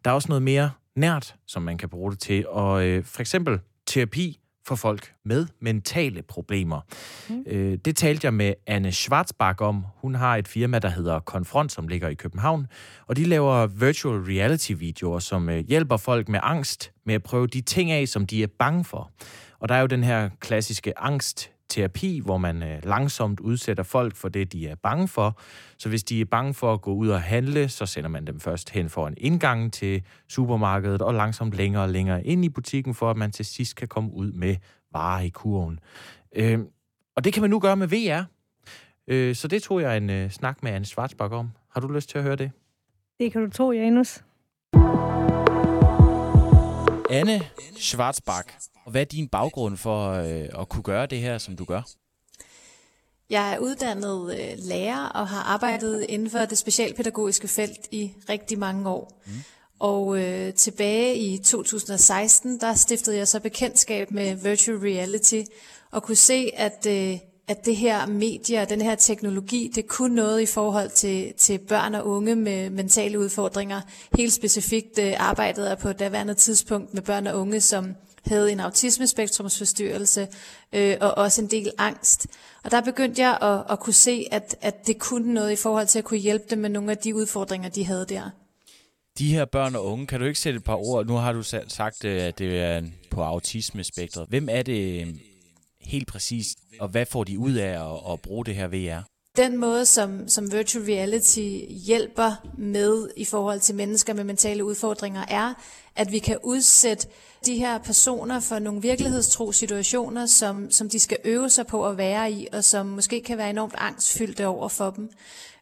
Der 0.05 0.11
er 0.11 0.15
også 0.15 0.29
noget 0.29 0.43
mere 0.43 0.71
nært, 0.97 1.35
som 1.47 1.63
man 1.63 1.79
kan 1.79 1.89
bruge 1.89 2.11
det 2.11 2.19
til, 2.19 2.49
og 2.49 2.87
øh, 2.87 3.05
for 3.05 3.21
eksempel 3.21 3.61
terapi 3.87 4.39
for 4.67 4.75
folk 4.75 5.13
med 5.25 5.47
mentale 5.61 6.23
problemer. 6.23 6.81
Mm. 7.29 7.45
Øh, 7.47 7.79
det 7.85 7.97
talte 7.97 8.25
jeg 8.25 8.35
med 8.35 8.55
Anne 8.67 8.93
Schwarzbach 8.93 9.63
om. 9.63 9.85
Hun 9.97 10.15
har 10.15 10.37
et 10.37 10.49
firma, 10.49 10.79
der 10.79 10.89
hedder 10.89 11.21
Confront, 11.21 11.73
som 11.73 11.89
ligger 11.89 12.09
i 12.09 12.15
København, 12.15 12.67
og 13.07 13.17
de 13.17 13.25
laver 13.25 13.67
virtual 13.67 14.21
reality-videoer, 14.21 15.19
som 15.19 15.49
øh, 15.49 15.65
hjælper 15.69 15.97
folk 15.97 16.29
med 16.29 16.41
angst 16.43 16.93
med 17.07 17.15
at 17.15 17.23
prøve 17.23 17.47
de 17.47 17.61
ting 17.61 17.91
af, 17.91 18.09
som 18.09 18.27
de 18.27 18.43
er 18.43 18.47
bange 18.59 18.85
for. 18.85 19.11
Og 19.59 19.69
der 19.69 19.75
er 19.75 19.81
jo 19.81 19.87
den 19.87 20.05
her 20.05 20.31
klassiske 20.41 20.99
angst 20.99 21.51
terapi, 21.69 22.21
hvor 22.25 22.39
man 22.39 22.63
øh, 22.63 22.79
langsomt 22.85 23.41
udsætter 23.41 23.83
folk 23.83 24.17
for 24.17 24.29
det, 24.29 24.53
de 24.53 24.69
er 24.69 24.75
bange 24.75 25.09
for. 25.09 25.39
Så 25.79 25.89
hvis 25.89 26.05
de 26.05 26.21
er 26.21 26.25
bange 26.25 26.55
for 26.55 26.73
at 26.73 26.81
gå 26.81 26.95
ud 26.95 27.09
og 27.09 27.23
handle, 27.23 27.69
så 27.69 27.87
sender 27.87 28.11
man 28.11 28.27
dem 28.27 28.41
først 28.41 28.71
hen 28.71 28.89
for 28.89 29.09
en 29.09 29.15
indgang 29.17 29.73
til 29.73 30.03
supermarkedet, 30.29 31.03
og 31.03 31.15
langsomt 31.15 31.55
længere 31.55 31.83
og 31.83 31.89
længere 31.89 32.27
ind 32.27 32.45
i 32.45 32.49
butikken, 32.49 32.95
for 32.95 33.11
at 33.11 33.17
man 33.17 33.33
til 33.33 33.45
sidst 33.45 33.77
kan 33.77 33.89
komme 33.89 34.13
ud 34.13 34.33
med 34.33 34.57
varer 34.93 35.21
i 35.21 35.29
kurven. 35.29 35.81
Øh, 36.37 36.59
og 37.17 37.25
det 37.25 37.33
kan 37.33 37.41
man 37.41 37.51
nu 37.51 37.59
gøre 37.59 37.77
med 37.77 37.87
VR. 37.89 38.25
Øh, 39.09 39.35
så 39.35 39.49
det 39.49 39.63
tog 39.63 39.81
jeg 39.81 39.97
en 39.97 40.11
øh, 40.11 40.31
snak 40.31 40.63
med 40.63 40.73
Anne 40.73 40.87
Schwarzbach 40.87 41.33
om. 41.33 41.51
Har 41.73 41.81
du 41.81 41.89
lyst 41.89 42.09
til 42.09 42.19
at 42.19 42.25
høre 42.25 42.37
det? 42.37 42.51
Det 43.19 43.33
kan 43.33 43.45
du 43.45 43.51
tro, 43.51 43.73
Janus. 43.73 44.23
Anne 47.11 47.41
Schwarzbach, 47.77 48.49
hvad 48.87 49.01
er 49.01 49.05
din 49.05 49.29
baggrund 49.29 49.77
for 49.77 50.11
øh, 50.11 50.61
at 50.61 50.69
kunne 50.69 50.83
gøre 50.83 51.07
det 51.07 51.19
her, 51.19 51.39
som 51.39 51.57
du 51.57 51.65
gør? 51.65 51.83
Jeg 53.31 53.55
er 53.55 53.59
uddannet 53.59 54.41
øh, 54.41 54.55
lærer 54.59 55.07
og 55.07 55.29
har 55.29 55.43
arbejdet 55.43 56.07
inden 56.09 56.31
for 56.31 56.39
det 56.39 56.59
specialpædagogiske 56.59 57.49
felt 57.49 57.81
i 57.91 58.15
rigtig 58.29 58.59
mange 58.59 58.89
år. 58.89 59.23
Mm. 59.27 59.33
Og 59.79 60.23
øh, 60.23 60.55
tilbage 60.55 61.17
i 61.17 61.39
2016, 61.39 62.61
der 62.61 62.75
stiftede 62.75 63.17
jeg 63.17 63.29
så 63.29 63.41
bekendtskab 63.41 64.11
med 64.11 64.35
virtual 64.35 64.79
reality 64.79 65.43
og 65.91 66.03
kunne 66.03 66.17
se, 66.17 66.51
at 66.55 66.87
øh, 66.89 67.19
at 67.49 67.65
det 67.65 67.77
her 67.77 68.07
medie 68.07 68.63
og 68.63 68.69
den 68.69 68.81
her 68.81 68.95
teknologi, 68.95 69.71
det 69.75 69.87
kunne 69.87 70.15
noget 70.15 70.41
i 70.41 70.47
forhold 70.47 70.91
til, 70.91 71.33
til 71.37 71.59
børn 71.59 71.95
og 71.95 72.07
unge 72.07 72.37
med 72.37 72.71
mentale 72.71 73.19
udfordringer. 73.19 73.81
Helt 74.17 74.33
specifikt 74.33 74.99
øh, 74.99 75.13
arbejdede 75.19 75.69
jeg 75.69 75.79
på 75.79 75.89
et 75.89 75.99
daværende 75.99 76.35
tidspunkt 76.35 76.95
med 76.95 77.03
børn 77.03 77.27
og 77.27 77.41
unge, 77.41 77.61
som 77.61 77.95
havde 78.27 78.53
en 78.53 78.61
autismespektrumsforstyrrelse 78.61 80.29
øh, 80.73 80.97
og 81.01 81.19
også 81.19 81.43
en 81.43 81.51
del 81.51 81.71
angst. 81.79 82.27
Og 82.65 82.71
der 82.71 82.81
begyndte 82.81 83.23
jeg 83.23 83.39
at, 83.43 83.73
at 83.73 83.81
kunne 83.81 83.95
se, 83.95 84.27
at, 84.31 84.57
at 84.61 84.87
det 84.87 84.99
kunne 84.99 85.35
noget 85.35 85.53
i 85.53 85.57
forhold 85.57 85.87
til 85.87 85.99
at 85.99 86.05
kunne 86.05 86.21
hjælpe 86.21 86.45
dem 86.51 86.59
med 86.59 86.71
nogle 86.71 86.91
af 86.91 86.99
de 86.99 87.15
udfordringer, 87.15 87.69
de 87.69 87.85
havde 87.85 88.07
der. 88.09 88.31
De 89.19 89.33
her 89.35 89.45
børn 89.45 89.77
og 89.77 89.87
unge, 89.87 90.07
kan 90.07 90.21
du 90.21 90.27
ikke 90.27 90.41
sætte 90.41 90.57
et 90.57 90.65
par 90.65 90.77
ord? 90.77 91.07
Nu 91.07 91.15
har 91.15 91.33
du 91.33 91.43
sagt, 91.69 92.05
øh, 92.05 92.23
at 92.23 92.39
det 92.39 92.61
er 92.61 92.83
på 93.11 93.23
autismespektret. 93.23 94.27
Hvem 94.29 94.49
er 94.51 94.63
det 94.63 95.07
helt 95.87 96.09
præcist, 96.09 96.59
og 96.81 96.89
hvad 96.89 97.07
får 97.07 97.25
de 97.25 97.39
ud 97.39 97.53
af 97.53 97.93
at, 97.93 98.13
at 98.13 98.21
bruge 98.21 98.45
det 98.45 98.55
her 98.55 98.67
VR? 98.69 99.03
Den 99.37 99.57
måde, 99.57 99.87
som, 99.87 100.29
som 100.29 100.53
virtual 100.53 100.85
reality 100.85 101.59
hjælper 101.87 102.49
med 102.59 103.09
i 103.17 103.25
forhold 103.25 103.61
til 103.61 103.75
mennesker 103.75 104.15
med 104.15 104.25
mentale 104.25 104.65
udfordringer, 104.65 105.25
er, 105.29 105.55
at 105.97 106.13
vi 106.13 106.19
kan 106.19 106.39
udsætte 106.43 107.09
de 107.47 107.59
her 107.59 107.79
personer 107.79 108.41
for 108.41 108.59
nogle 108.59 108.83
virkelighedstro 108.83 109.53
situationer, 109.53 110.27
som, 110.27 110.71
som 110.71 110.89
de 110.89 111.01
skal 111.01 111.19
øve 111.25 111.51
sig 111.51 111.67
på 111.67 111.87
at 111.87 111.99
være 111.99 112.33
i, 112.33 112.47
og 112.53 112.65
som 112.65 112.87
måske 112.87 113.21
kan 113.21 113.39
være 113.39 113.51
enormt 113.51 113.75
angstfyldte 113.79 114.47
over 114.47 114.69
for 114.69 114.91
dem. 114.91 115.11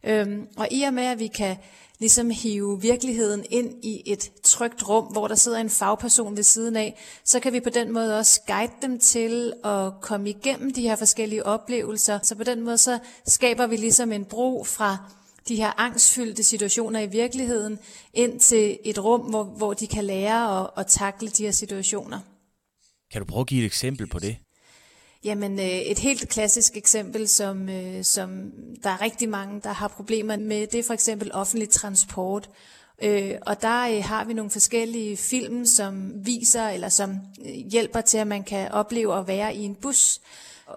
Øhm, 0.04 0.46
og 0.56 0.68
i 0.70 0.82
og 0.82 0.94
med, 0.94 1.04
at 1.04 1.18
vi 1.18 1.26
kan 1.26 1.56
ligesom 1.98 2.30
hive 2.30 2.80
virkeligheden 2.80 3.44
ind 3.50 3.84
i 3.84 4.02
et 4.06 4.32
trygt 4.42 4.88
rum, 4.88 5.04
hvor 5.04 5.28
der 5.28 5.34
sidder 5.34 5.58
en 5.58 5.70
fagperson 5.70 6.36
ved 6.36 6.42
siden 6.42 6.76
af, 6.76 7.00
så 7.24 7.40
kan 7.40 7.52
vi 7.52 7.60
på 7.60 7.70
den 7.70 7.92
måde 7.92 8.18
også 8.18 8.40
guide 8.46 8.72
dem 8.82 8.98
til 8.98 9.52
at 9.64 9.92
komme 10.00 10.28
igennem 10.30 10.72
de 10.72 10.82
her 10.82 10.96
forskellige 10.96 11.46
oplevelser. 11.46 12.18
Så 12.22 12.34
på 12.34 12.44
den 12.44 12.60
måde 12.60 12.78
så 12.78 12.98
skaber 13.26 13.66
vi 13.66 13.76
ligesom 13.76 14.12
en 14.12 14.24
bro 14.24 14.64
fra 14.64 14.98
de 15.48 15.56
her 15.56 15.80
angstfyldte 15.80 16.42
situationer 16.42 17.00
i 17.00 17.06
virkeligheden 17.06 17.78
ind 18.14 18.40
til 18.40 18.78
et 18.84 19.04
rum, 19.04 19.20
hvor, 19.20 19.44
hvor 19.44 19.74
de 19.74 19.86
kan 19.86 20.04
lære 20.04 20.60
at, 20.60 20.70
at 20.76 20.86
takle 20.86 21.28
de 21.28 21.44
her 21.44 21.50
situationer. 21.50 22.20
Kan 23.12 23.20
du 23.20 23.26
prøve 23.26 23.40
at 23.40 23.46
give 23.46 23.60
et 23.60 23.66
eksempel 23.66 24.06
på 24.06 24.18
det? 24.18 24.36
Jamen, 25.24 25.58
øh, 25.58 25.66
et 25.66 25.98
helt 25.98 26.28
klassisk 26.28 26.76
eksempel, 26.76 27.28
som, 27.28 27.68
øh, 27.68 28.04
som 28.04 28.52
der 28.82 28.90
er 28.90 29.00
rigtig 29.00 29.28
mange, 29.28 29.60
der 29.60 29.72
har 29.72 29.88
problemer 29.88 30.36
med, 30.36 30.66
det 30.66 30.80
er 30.80 30.82
for 30.82 30.94
eksempel 30.94 31.30
offentlig 31.32 31.68
transport. 31.68 32.50
Øh, 33.02 33.34
og 33.46 33.62
der 33.62 33.80
øh, 33.80 34.04
har 34.04 34.24
vi 34.24 34.32
nogle 34.32 34.50
forskellige 34.50 35.16
film, 35.16 35.66
som 35.66 36.12
viser 36.26 36.68
eller 36.68 36.88
som 36.88 37.16
øh, 37.44 37.52
hjælper 37.52 38.00
til, 38.00 38.18
at 38.18 38.26
man 38.26 38.44
kan 38.44 38.72
opleve 38.72 39.18
at 39.18 39.26
være 39.26 39.54
i 39.54 39.62
en 39.62 39.74
bus. 39.74 40.20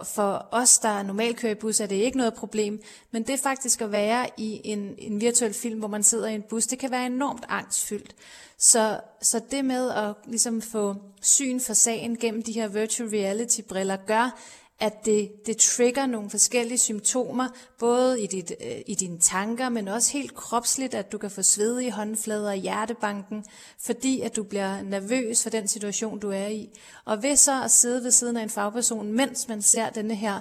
For 0.04 0.48
os, 0.52 0.80
der 0.80 1.04
normalt 1.04 1.38
kører 1.38 1.52
i 1.52 1.56
bus, 1.56 1.80
er 1.80 1.86
det 1.86 1.96
ikke 1.96 2.18
noget 2.18 2.34
problem, 2.34 2.82
men 3.12 3.24
det 3.24 3.40
faktisk 3.40 3.82
at 3.82 3.92
være 3.92 4.30
i 4.38 4.62
en, 4.64 4.96
en 4.98 5.22
virtuel 5.22 5.54
film, 5.54 5.80
hvor 5.80 5.88
man 5.88 6.04
sidder 6.04 6.28
i 6.28 6.36
en 6.36 6.44
bus, 6.50 6.68
det 6.68 6.80
kan 6.80 6.92
være 6.92 7.06
enormt 7.06 7.46
angstfyldt. 7.50 8.16
Så, 8.58 9.00
så 9.22 9.42
det 9.52 9.66
med 9.66 9.92
at 9.92 10.14
ligesom 10.26 10.62
få 10.62 10.96
syn 11.22 11.60
for 11.60 11.74
sagen 11.74 12.18
gennem 12.18 12.44
de 12.44 12.52
her 12.52 12.68
virtual 12.68 13.10
reality 13.10 13.62
briller 13.62 13.98
gør, 14.08 14.40
at 14.80 15.06
det, 15.06 15.32
det 15.46 15.58
trigger 15.58 16.06
nogle 16.06 16.30
forskellige 16.30 16.78
symptomer, 16.78 17.48
både 17.80 18.24
i, 18.24 18.28
dit, 18.28 18.52
øh, 18.62 18.82
i 18.88 18.96
dine 18.96 19.20
tanker, 19.20 19.70
men 19.70 19.88
også 19.88 20.14
helt 20.14 20.36
kropsligt, 20.36 20.94
at 20.94 21.12
du 21.12 21.18
kan 21.18 21.32
få 21.32 21.42
svedige 21.42 21.92
håndflader 21.92 22.50
og 22.50 22.56
hjertebanken, 22.56 23.46
fordi 23.80 24.22
at 24.22 24.36
du 24.36 24.44
bliver 24.44 24.82
nervøs 24.82 25.44
for 25.44 25.50
den 25.50 25.68
situation, 25.68 26.20
du 26.20 26.30
er 26.30 26.48
i. 26.48 26.70
Og 27.06 27.24
ved 27.24 27.36
så 27.36 27.64
at 27.64 27.72
sidde 27.72 28.04
ved 28.04 28.12
siden 28.12 28.38
af 28.38 28.44
en 28.44 28.50
fagperson, 28.50 29.12
mens 29.12 29.48
man 29.48 29.62
ser 29.62 29.90
denne 29.90 30.16
her 30.16 30.40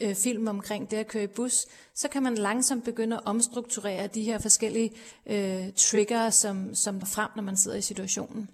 øh, 0.00 0.14
film 0.14 0.48
omkring 0.48 0.90
det 0.90 0.96
at 0.96 1.08
køre 1.08 1.24
i 1.24 1.26
bus, 1.26 1.66
så 1.94 2.08
kan 2.08 2.22
man 2.22 2.34
langsomt 2.34 2.84
begynde 2.84 3.16
at 3.16 3.22
omstrukturere 3.24 4.06
de 4.06 4.22
her 4.22 4.38
forskellige 4.38 4.92
øh, 5.26 5.72
trigger, 5.76 6.30
som, 6.30 6.74
som 6.74 6.96
er 6.96 7.06
frem, 7.06 7.30
når 7.36 7.42
man 7.42 7.56
sidder 7.56 7.76
i 7.76 7.82
situationen. 7.82 8.48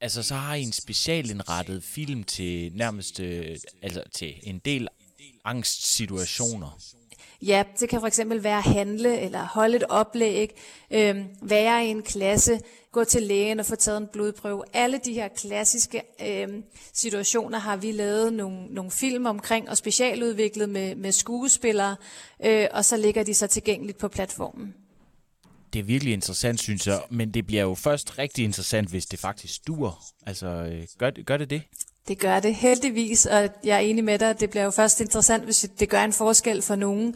Altså, 0.00 0.22
så 0.22 0.34
har 0.34 0.54
I 0.54 0.62
en 0.62 0.72
specialindrettet 0.72 1.84
film 1.84 2.24
til 2.24 2.72
nærmest, 2.74 3.20
øh, 3.20 3.56
altså 3.82 4.02
til 4.12 4.34
en 4.42 4.58
del 4.58 4.88
angstsituationer. 5.44 6.78
Ja, 7.42 7.64
det 7.80 7.88
kan 7.88 8.00
for 8.00 8.06
eksempel 8.06 8.42
være 8.42 8.56
at 8.56 8.62
handle 8.62 9.20
eller 9.20 9.46
holde 9.46 9.76
et 9.76 9.82
oplæg, 9.82 10.50
øh, 10.90 11.24
være 11.42 11.86
i 11.86 11.88
en 11.88 12.02
klasse, 12.02 12.60
gå 12.92 13.04
til 13.04 13.22
lægen 13.22 13.60
og 13.60 13.66
få 13.66 13.76
taget 13.76 13.98
en 13.98 14.08
blodprøve. 14.12 14.64
Alle 14.72 15.00
de 15.04 15.12
her 15.12 15.28
klassiske 15.28 16.02
øh, 16.26 16.48
situationer 16.92 17.58
har 17.58 17.76
vi 17.76 17.92
lavet 17.92 18.32
nogle, 18.32 18.66
nogle 18.66 18.90
film 18.90 19.26
omkring 19.26 19.70
og 19.70 19.76
specialudviklet 19.76 20.68
med, 20.68 20.94
med 20.94 21.12
skuespillere, 21.12 21.96
øh, 22.44 22.66
og 22.72 22.84
så 22.84 22.96
ligger 22.96 23.22
de 23.22 23.34
så 23.34 23.46
tilgængeligt 23.46 23.98
på 23.98 24.08
platformen. 24.08 24.74
Det 25.76 25.82
er 25.82 25.86
virkelig 25.86 26.12
interessant, 26.12 26.60
synes 26.60 26.86
jeg, 26.86 27.00
men 27.10 27.30
det 27.30 27.46
bliver 27.46 27.62
jo 27.62 27.74
først 27.74 28.18
rigtig 28.18 28.44
interessant, 28.44 28.88
hvis 28.88 29.06
det 29.06 29.18
faktisk 29.18 29.66
dur. 29.66 29.98
Altså, 30.26 30.46
øh, 30.46 30.86
gør, 30.98 31.10
gør 31.26 31.36
det 31.36 31.50
det? 31.50 31.62
Det 32.08 32.18
gør 32.18 32.40
det 32.40 32.54
heldigvis, 32.54 33.26
og 33.26 33.48
jeg 33.64 33.76
er 33.76 33.78
enig 33.78 34.04
med 34.04 34.18
dig, 34.18 34.40
det 34.40 34.50
bliver 34.50 34.64
jo 34.64 34.70
først 34.70 35.00
interessant, 35.00 35.44
hvis 35.44 35.66
det 35.78 35.88
gør 35.88 36.04
en 36.04 36.12
forskel 36.12 36.62
for 36.62 36.76
nogen. 36.76 37.14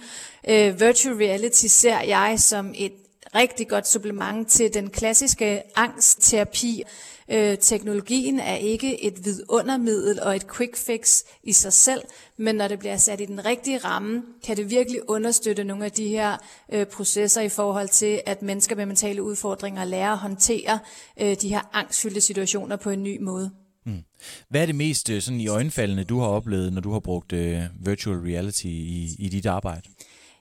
Uh, 0.49 0.81
virtual 0.81 1.15
reality 1.15 1.67
ser 1.67 2.01
jeg 2.01 2.35
som 2.39 2.75
et 2.77 2.93
rigtig 3.35 3.69
godt 3.69 3.89
supplement 3.89 4.49
til 4.49 4.75
den 4.75 4.91
klassiske 4.91 5.63
angstterapi. 5.77 6.83
Øh, 7.31 7.59
teknologien 7.59 8.41
er 8.41 8.55
ikke 8.55 9.05
et 9.05 9.25
vidundermiddel 9.25 10.23
og 10.23 10.37
et 10.37 10.47
quick 10.57 10.77
fix 10.77 11.23
i 11.43 11.53
sig 11.53 11.73
selv, 11.73 12.03
men 12.37 12.55
når 12.55 12.69
det 12.69 12.79
bliver 12.79 12.97
sat 12.97 13.21
i 13.21 13.25
den 13.25 13.45
rigtige 13.45 13.79
ramme, 13.79 14.23
kan 14.47 14.57
det 14.57 14.71
virkelig 14.71 15.01
understøtte 15.09 15.65
nogle 15.65 15.85
af 15.85 15.93
de 15.93 16.09
her 16.09 16.37
øh, 16.73 16.87
processer 16.87 17.41
i 17.41 17.49
forhold 17.49 17.89
til, 17.89 18.21
at 18.27 18.43
mennesker 18.43 18.77
med 18.77 18.87
mentale 18.87 19.23
udfordringer 19.23 19.85
lærer 19.85 20.13
at 20.13 20.19
håndtere 20.19 20.79
øh, 21.21 21.37
de 21.43 21.49
her 21.49 21.71
angstfyldte 21.73 22.21
situationer 22.21 22.77
på 22.77 22.91
en 22.91 23.03
ny 23.03 23.21
måde. 23.21 23.51
Mm. 23.87 24.03
Hvad 24.49 24.63
er 24.63 24.67
det 24.67 24.75
mest 24.75 25.11
sådan 25.21 25.41
i 25.41 25.49
øjenfaldende, 25.49 26.05
du 26.05 26.19
har 26.19 26.27
oplevet, 26.27 26.73
når 26.73 26.81
du 26.81 26.93
har 26.93 27.01
brugt 27.01 27.33
virtual 27.81 28.19
reality 28.19 28.65
i, 28.65 29.17
i 29.19 29.29
dit 29.29 29.47
arbejde? 29.47 29.89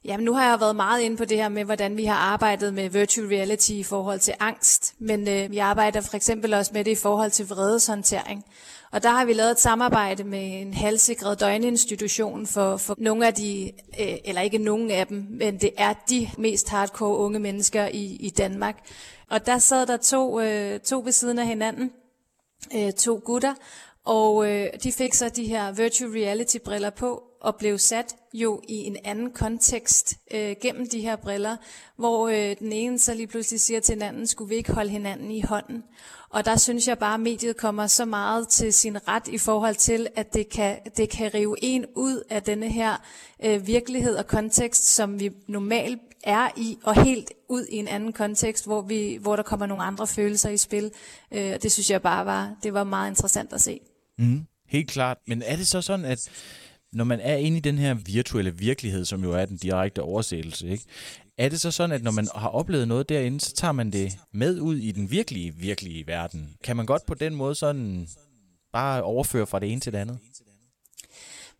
Jamen, 0.05 0.25
nu 0.25 0.33
har 0.33 0.49
jeg 0.49 0.59
været 0.59 0.75
meget 0.75 1.01
inde 1.01 1.17
på 1.17 1.25
det 1.25 1.37
her 1.37 1.49
med, 1.49 1.63
hvordan 1.63 1.97
vi 1.97 2.05
har 2.05 2.15
arbejdet 2.15 2.73
med 2.73 2.89
virtual 2.89 3.27
reality 3.27 3.71
i 3.71 3.83
forhold 3.83 4.19
til 4.19 4.33
angst, 4.39 4.95
men 4.99 5.27
øh, 5.27 5.51
vi 5.51 5.57
arbejder 5.57 6.01
for 6.01 6.15
eksempel 6.15 6.53
også 6.53 6.71
med 6.73 6.83
det 6.83 6.91
i 6.91 6.95
forhold 6.95 7.31
til 7.31 7.49
vredeshåndtering. 7.49 8.45
Og 8.91 9.03
der 9.03 9.09
har 9.09 9.25
vi 9.25 9.33
lavet 9.33 9.51
et 9.51 9.59
samarbejde 9.59 10.23
med 10.23 10.61
en 10.61 10.73
halvsikret 10.73 11.39
døgninstitution 11.39 12.47
for, 12.47 12.77
for 12.77 12.95
nogle 12.97 13.27
af 13.27 13.33
de, 13.33 13.71
øh, 13.99 14.17
eller 14.25 14.41
ikke 14.41 14.57
nogen 14.57 14.91
af 14.91 15.07
dem, 15.07 15.27
men 15.29 15.57
det 15.57 15.71
er 15.77 15.93
de 16.09 16.29
mest 16.37 16.69
hardcore 16.69 17.17
unge 17.17 17.39
mennesker 17.39 17.87
i, 17.87 18.03
i 18.03 18.29
Danmark. 18.29 18.75
Og 19.29 19.45
der 19.45 19.57
sad 19.57 19.85
der 19.85 19.97
to, 19.97 20.41
øh, 20.41 20.79
to 20.79 21.01
ved 21.05 21.11
siden 21.11 21.39
af 21.39 21.47
hinanden, 21.47 21.91
øh, 22.75 22.91
to 22.93 23.21
gutter, 23.25 23.53
og 24.05 24.51
øh, 24.51 24.67
de 24.83 24.91
fik 24.91 25.13
så 25.13 25.29
de 25.29 25.47
her 25.47 25.71
virtual 25.71 26.11
reality 26.11 26.57
briller 26.65 26.89
på, 26.89 27.23
og 27.41 27.55
blev 27.55 27.77
sat 27.77 28.15
jo 28.33 28.61
i 28.67 28.75
en 28.75 28.97
anden 29.03 29.31
kontekst 29.31 30.17
øh, 30.33 30.55
gennem 30.61 30.89
de 30.89 31.01
her 31.01 31.15
briller, 31.15 31.57
hvor 31.97 32.27
øh, 32.27 32.55
den 32.59 32.71
ene 32.71 32.99
så 32.99 33.13
lige 33.13 33.27
pludselig 33.27 33.59
siger 33.59 33.79
til 33.79 33.95
den 33.95 34.03
anden, 34.03 34.27
skulle 34.27 34.49
vi 34.49 34.55
ikke 34.55 34.73
holde 34.73 34.89
hinanden 34.89 35.31
i 35.31 35.41
hånden? 35.41 35.83
Og 36.29 36.45
der 36.45 36.55
synes 36.55 36.87
jeg 36.87 36.97
bare, 36.97 37.13
at 37.13 37.19
mediet 37.19 37.57
kommer 37.57 37.87
så 37.87 38.05
meget 38.05 38.47
til 38.47 38.73
sin 38.73 39.07
ret 39.07 39.27
i 39.27 39.37
forhold 39.37 39.75
til, 39.75 40.07
at 40.15 40.33
det 40.33 40.49
kan, 40.49 40.77
det 40.97 41.09
kan 41.09 41.33
rive 41.33 41.55
en 41.61 41.85
ud 41.95 42.23
af 42.29 42.43
denne 42.43 42.69
her 42.69 43.03
øh, 43.43 43.67
virkelighed 43.67 44.15
og 44.15 44.27
kontekst, 44.27 44.95
som 44.95 45.19
vi 45.19 45.31
normalt 45.47 46.01
er 46.23 46.49
i, 46.57 46.77
og 46.83 47.03
helt 47.03 47.31
ud 47.49 47.65
i 47.69 47.75
en 47.75 47.87
anden 47.87 48.13
kontekst, 48.13 48.65
hvor, 48.65 48.81
vi, 48.81 49.17
hvor 49.21 49.35
der 49.35 49.43
kommer 49.43 49.65
nogle 49.65 49.83
andre 49.83 50.07
følelser 50.07 50.49
i 50.49 50.57
spil. 50.57 50.91
Øh, 51.31 51.51
og 51.53 51.63
det 51.63 51.71
synes 51.71 51.91
jeg 51.91 52.01
bare 52.01 52.25
var, 52.25 52.55
det 52.63 52.73
var 52.73 52.83
meget 52.83 53.09
interessant 53.09 53.53
at 53.53 53.61
se. 53.61 53.79
Mm, 54.17 54.45
helt 54.67 54.89
klart. 54.89 55.17
Men 55.27 55.41
er 55.41 55.55
det 55.55 55.67
så 55.67 55.81
sådan, 55.81 56.05
at 56.05 56.29
når 56.93 57.03
man 57.03 57.19
er 57.19 57.35
inde 57.35 57.57
i 57.57 57.61
den 57.61 57.77
her 57.77 57.93
virtuelle 57.93 58.57
virkelighed, 58.57 59.05
som 59.05 59.23
jo 59.23 59.31
er 59.31 59.45
den 59.45 59.57
direkte 59.57 60.01
oversættelse, 60.01 60.67
ikke? 60.67 60.83
er 61.39 61.49
det 61.49 61.61
så 61.61 61.71
sådan, 61.71 61.91
at 61.95 62.03
når 62.03 62.11
man 62.11 62.27
har 62.35 62.49
oplevet 62.49 62.87
noget 62.87 63.09
derinde, 63.09 63.39
så 63.39 63.53
tager 63.53 63.71
man 63.71 63.91
det 63.91 64.11
med 64.33 64.59
ud 64.59 64.77
i 64.77 64.91
den 64.91 65.11
virkelige, 65.11 65.55
virkelige 65.55 66.07
verden? 66.07 66.55
Kan 66.63 66.77
man 66.77 66.85
godt 66.85 67.05
på 67.05 67.13
den 67.13 67.35
måde 67.35 67.55
sådan 67.55 68.07
bare 68.73 69.03
overføre 69.03 69.47
fra 69.47 69.59
det 69.59 69.71
ene 69.71 69.81
til 69.81 69.93
det 69.93 69.99
andet? 69.99 70.19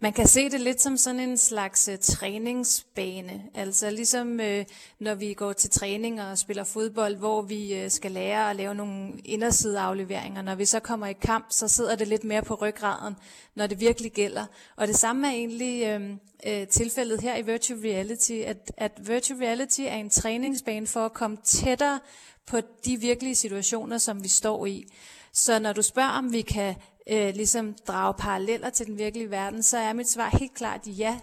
Man 0.02 0.14
kan 0.14 0.28
se 0.28 0.50
det 0.50 0.62
lidt 0.62 0.82
som 0.82 0.98
sådan 0.98 1.20
en 1.20 1.38
slags 1.38 1.90
uh, 1.92 2.00
træningsbane. 2.02 3.44
Altså 3.54 3.90
ligesom 3.90 4.32
uh, 4.32 4.64
når 5.00 5.16
vi 5.16 5.34
går 5.34 5.54
til 5.54 5.70
træning 5.70 6.22
og 6.22 6.38
spiller 6.38 6.64
fodbold, 6.64 7.16
hvor 7.16 7.42
vi 7.42 7.84
uh, 7.84 7.92
skal 7.92 8.12
lære 8.12 8.50
at 8.50 8.56
lave 8.56 8.76
nogle 8.76 9.14
indersideafleveringer. 9.26 10.42
Når 10.42 10.56
vi 10.56 10.66
så 10.66 10.80
kommer 10.80 11.08
i 11.08 11.14
kamp, 11.14 11.46
så 11.50 11.68
sidder 11.68 11.96
det 11.96 12.08
lidt 12.08 12.24
mere 12.24 12.42
på 12.42 12.54
ryggraden, 12.54 13.16
når 13.56 13.68
det 13.68 13.80
virkelig 13.80 14.12
gælder. 14.12 14.46
Og 14.76 14.88
det 14.88 14.96
samme 14.96 15.28
er 15.28 15.32
egentlig 15.32 15.96
uh, 15.96 16.02
uh, 16.02 16.68
tilfældet 16.68 17.22
her 17.22 17.38
i 17.38 17.42
Virtual 17.42 17.80
Reality, 17.80 18.42
at, 18.46 18.72
at 18.78 18.92
Virtual 19.08 19.40
Reality 19.40 19.82
er 19.82 19.96
en 19.96 20.10
træningsbane 20.10 20.88
for 20.88 21.06
at 21.06 21.14
komme 21.14 21.38
tættere 21.44 22.00
på 22.46 22.62
de 22.86 22.98
virkelige 22.98 23.36
situationer, 23.36 23.98
som 23.98 24.24
vi 24.24 24.28
står 24.28 24.66
i. 24.66 24.86
Så 25.34 25.60
når 25.60 25.74
du 25.74 25.82
spørger, 25.82 26.10
om 26.10 26.34
vi 26.34 26.42
kan 26.42 26.76
øh, 27.12 27.34
ligesom 27.36 27.76
drage 27.88 28.14
paralleller 28.14 28.70
til 28.70 28.86
den 28.86 28.98
virkelige 28.98 29.32
verden, 29.32 29.64
så 29.64 29.78
er 29.78 29.94
mit 29.94 30.10
svar 30.10 30.38
helt 30.40 30.54
klart 30.54 30.82
ja. 30.86 31.20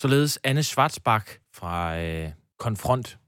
Således 0.00 0.38
Anne 0.44 0.62
Schwarzbach 0.62 1.26
fra 1.54 1.98
øh, 1.98 2.28
Konfront. 2.58 3.18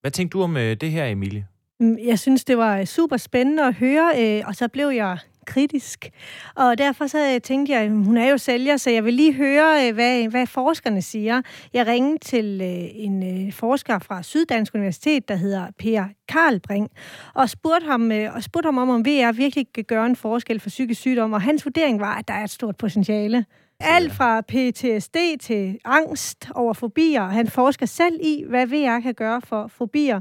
Hvad 0.00 0.10
tænkte 0.10 0.38
du 0.38 0.42
om 0.42 0.56
øh, 0.56 0.76
det 0.76 0.90
her, 0.90 1.06
Emilie? 1.06 1.46
Mm, 1.80 1.98
jeg 1.98 2.18
synes, 2.18 2.44
det 2.44 2.58
var 2.58 2.84
super 2.84 3.16
spændende 3.16 3.66
at 3.66 3.74
høre, 3.74 4.12
øh, 4.18 4.46
og 4.46 4.54
så 4.56 4.68
blev 4.68 4.88
jeg 4.88 5.18
kritisk. 5.46 6.10
Og 6.54 6.78
derfor 6.78 7.06
så 7.06 7.40
tænkte 7.44 7.72
jeg, 7.72 7.90
hun 7.90 8.16
er 8.16 8.30
jo 8.30 8.38
sælger, 8.38 8.76
så 8.76 8.90
jeg 8.90 9.04
vil 9.04 9.14
lige 9.14 9.34
høre, 9.34 9.88
øh, 9.88 9.94
hvad, 9.94 10.28
hvad 10.28 10.46
forskerne 10.46 11.02
siger. 11.02 11.42
Jeg 11.72 11.86
ringede 11.86 12.18
til 12.18 12.60
øh, 12.62 13.04
en 13.04 13.46
øh, 13.46 13.52
forsker 13.52 13.98
fra 13.98 14.22
Syddansk 14.22 14.74
Universitet, 14.74 15.28
der 15.28 15.34
hedder 15.34 15.66
Per 15.78 16.04
Karlbring, 16.28 16.90
og 17.34 17.50
spurgte 17.50 17.86
ham, 17.86 18.10
og 18.34 18.42
spurgte 18.42 18.66
ham 18.66 18.78
om, 18.78 18.88
om 18.88 19.06
VR 19.06 19.32
virkelig 19.32 19.66
kan 19.74 19.84
gøre 19.84 20.06
en 20.06 20.16
forskel 20.16 20.60
for 20.60 20.68
psykisk 20.68 21.00
sygdom, 21.00 21.32
og 21.32 21.42
hans 21.42 21.64
vurdering 21.64 22.00
var, 22.00 22.18
at 22.18 22.28
der 22.28 22.34
er 22.34 22.44
et 22.44 22.50
stort 22.50 22.76
potentiale. 22.76 23.44
Alt 23.84 24.12
fra 24.12 24.40
PTSD 24.40 25.16
til 25.40 25.78
angst 25.84 26.48
over 26.54 26.72
fobier. 26.72 27.22
Han 27.22 27.48
forsker 27.48 27.86
selv 27.86 28.18
i, 28.22 28.44
hvad 28.48 28.66
VR 28.66 29.00
kan 29.00 29.14
gøre 29.14 29.40
for 29.40 29.66
fobier. 29.66 30.20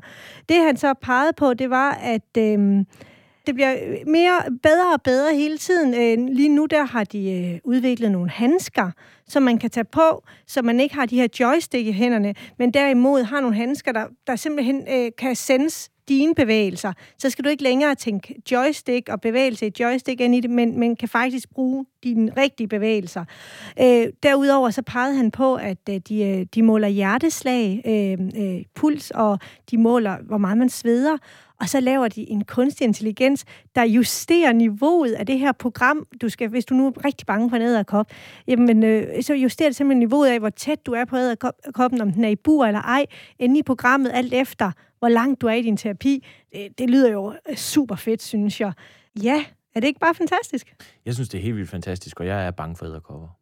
Det 0.50 0.58
han 0.58 0.78
så 0.78 0.94
pegede 0.94 1.34
på, 1.38 1.54
det 1.54 1.70
var, 1.70 1.92
at 1.92 2.38
øh, 2.38 2.86
det 3.46 3.56
bliver 3.56 3.76
mere 4.08 4.42
bedre 4.64 4.94
og 4.94 5.02
bedre 5.02 5.36
hele 5.36 5.58
tiden. 5.58 5.94
Øh, 5.94 6.36
lige 6.36 6.50
nu 6.50 6.66
der 6.66 6.84
har 6.84 7.04
de 7.04 7.32
øh, 7.32 7.60
udviklet 7.64 8.12
nogle 8.12 8.30
handsker, 8.30 8.92
som 9.28 9.44
man 9.44 9.58
kan 9.58 9.70
tage 9.70 9.84
på, 9.84 10.24
så 10.48 10.62
man 10.62 10.80
ikke 10.80 10.96
har 10.96 11.06
de 11.06 11.16
her 11.16 11.28
joystick 11.40 11.88
i 11.88 11.92
hænderne, 11.92 12.36
men 12.60 12.74
derimod 12.74 13.24
har 13.24 13.40
nogle 13.40 13.56
handsker, 13.56 13.92
der, 13.92 14.06
der 14.28 14.36
simpelthen 14.36 14.84
øh, 14.92 15.12
kan 15.18 15.36
sendes 15.36 15.92
dine 16.10 16.36
bevægelser. 16.36 16.94
Så 17.18 17.30
skal 17.30 17.46
du 17.46 17.50
ikke 17.50 17.64
længere 17.64 17.96
tænke 17.96 18.36
joystick 18.52 19.10
og 19.10 19.22
bevægelse 19.22 19.68
i 19.68 19.72
joystick 19.80 20.22
ind 20.22 20.36
i 20.36 20.40
det, 20.40 20.50
men, 20.50 20.80
men 20.80 20.96
kan 20.96 21.10
faktisk 21.10 21.50
bruge 21.50 21.86
dine 22.04 22.32
rigtige 22.38 22.68
bevægelser. 22.68 23.26
Øh, 23.82 24.08
derudover 24.24 24.70
så 24.70 24.82
pegede 24.82 25.16
han 25.16 25.32
på, 25.32 25.56
at 25.56 25.78
øh, 25.90 25.96
de, 26.10 26.24
øh, 26.24 26.46
de 26.56 26.64
måler 26.64 26.88
hjerteslag, 26.88 27.82
øh, 27.86 28.18
øh, 28.44 28.64
puls, 28.76 29.12
og 29.12 29.40
de 29.72 29.78
måler, 29.78 30.18
hvor 30.28 30.38
meget 30.38 30.58
man 30.58 30.70
sveder 30.70 31.18
og 31.62 31.70
så 31.70 31.80
laver 31.80 32.08
de 32.08 32.30
en 32.30 32.46
kunstig 32.46 32.86
intelligens, 32.86 33.46
der 33.76 33.84
justerer 33.84 34.54
niveauet 34.54 35.12
af 35.12 35.26
det 35.26 35.40
her 35.40 35.52
program. 35.52 36.08
Du 36.22 36.30
skal, 36.30 36.50
hvis 36.50 36.66
du 36.66 36.74
nu 36.74 36.88
er 36.88 37.06
rigtig 37.06 37.28
bange 37.28 37.50
for 37.50 37.56
en 37.56 37.62
æderkop, 37.62 38.12
jamen, 38.48 38.84
øh, 38.84 39.24
så 39.24 39.34
justerer 39.34 39.70
det 39.70 39.76
simpelthen 39.76 40.00
niveauet 40.00 40.28
af, 40.28 40.40
hvor 40.40 40.50
tæt 40.50 40.86
du 40.86 40.92
er 40.92 41.06
på 41.06 41.18
æderkoppen, 41.18 42.02
om 42.02 42.12
den 42.12 42.24
er 42.24 42.30
i 42.30 42.36
bur 42.36 42.66
eller 42.66 42.82
ej, 42.82 43.06
inde 43.40 43.60
i 43.60 43.64
programmet, 43.64 44.12
alt 44.14 44.34
efter, 44.34 44.72
hvor 45.00 45.10
langt 45.10 45.42
du 45.42 45.48
er 45.48 45.54
i 45.54 45.62
din 45.62 45.78
terapi. 45.78 46.26
Det, 46.54 46.68
det 46.78 46.90
lyder 46.90 47.12
jo 47.12 47.34
øh, 47.50 47.56
super 47.56 47.96
fedt, 47.96 48.22
synes 48.22 48.62
jeg. 48.62 48.74
Ja, 49.24 49.46
er 49.76 49.80
det 49.80 49.88
ikke 49.88 50.00
bare 50.00 50.16
fantastisk? 50.16 50.76
Jeg 51.06 51.14
synes, 51.14 51.30
det 51.30 51.38
er 51.38 51.42
helt 51.42 51.56
vildt 51.56 51.70
fantastisk, 51.70 52.20
og 52.20 52.28
jeg 52.28 52.48
er 52.48 52.52
bange 52.52 52.76
for 52.76 52.86
æderkopper. 52.86 53.41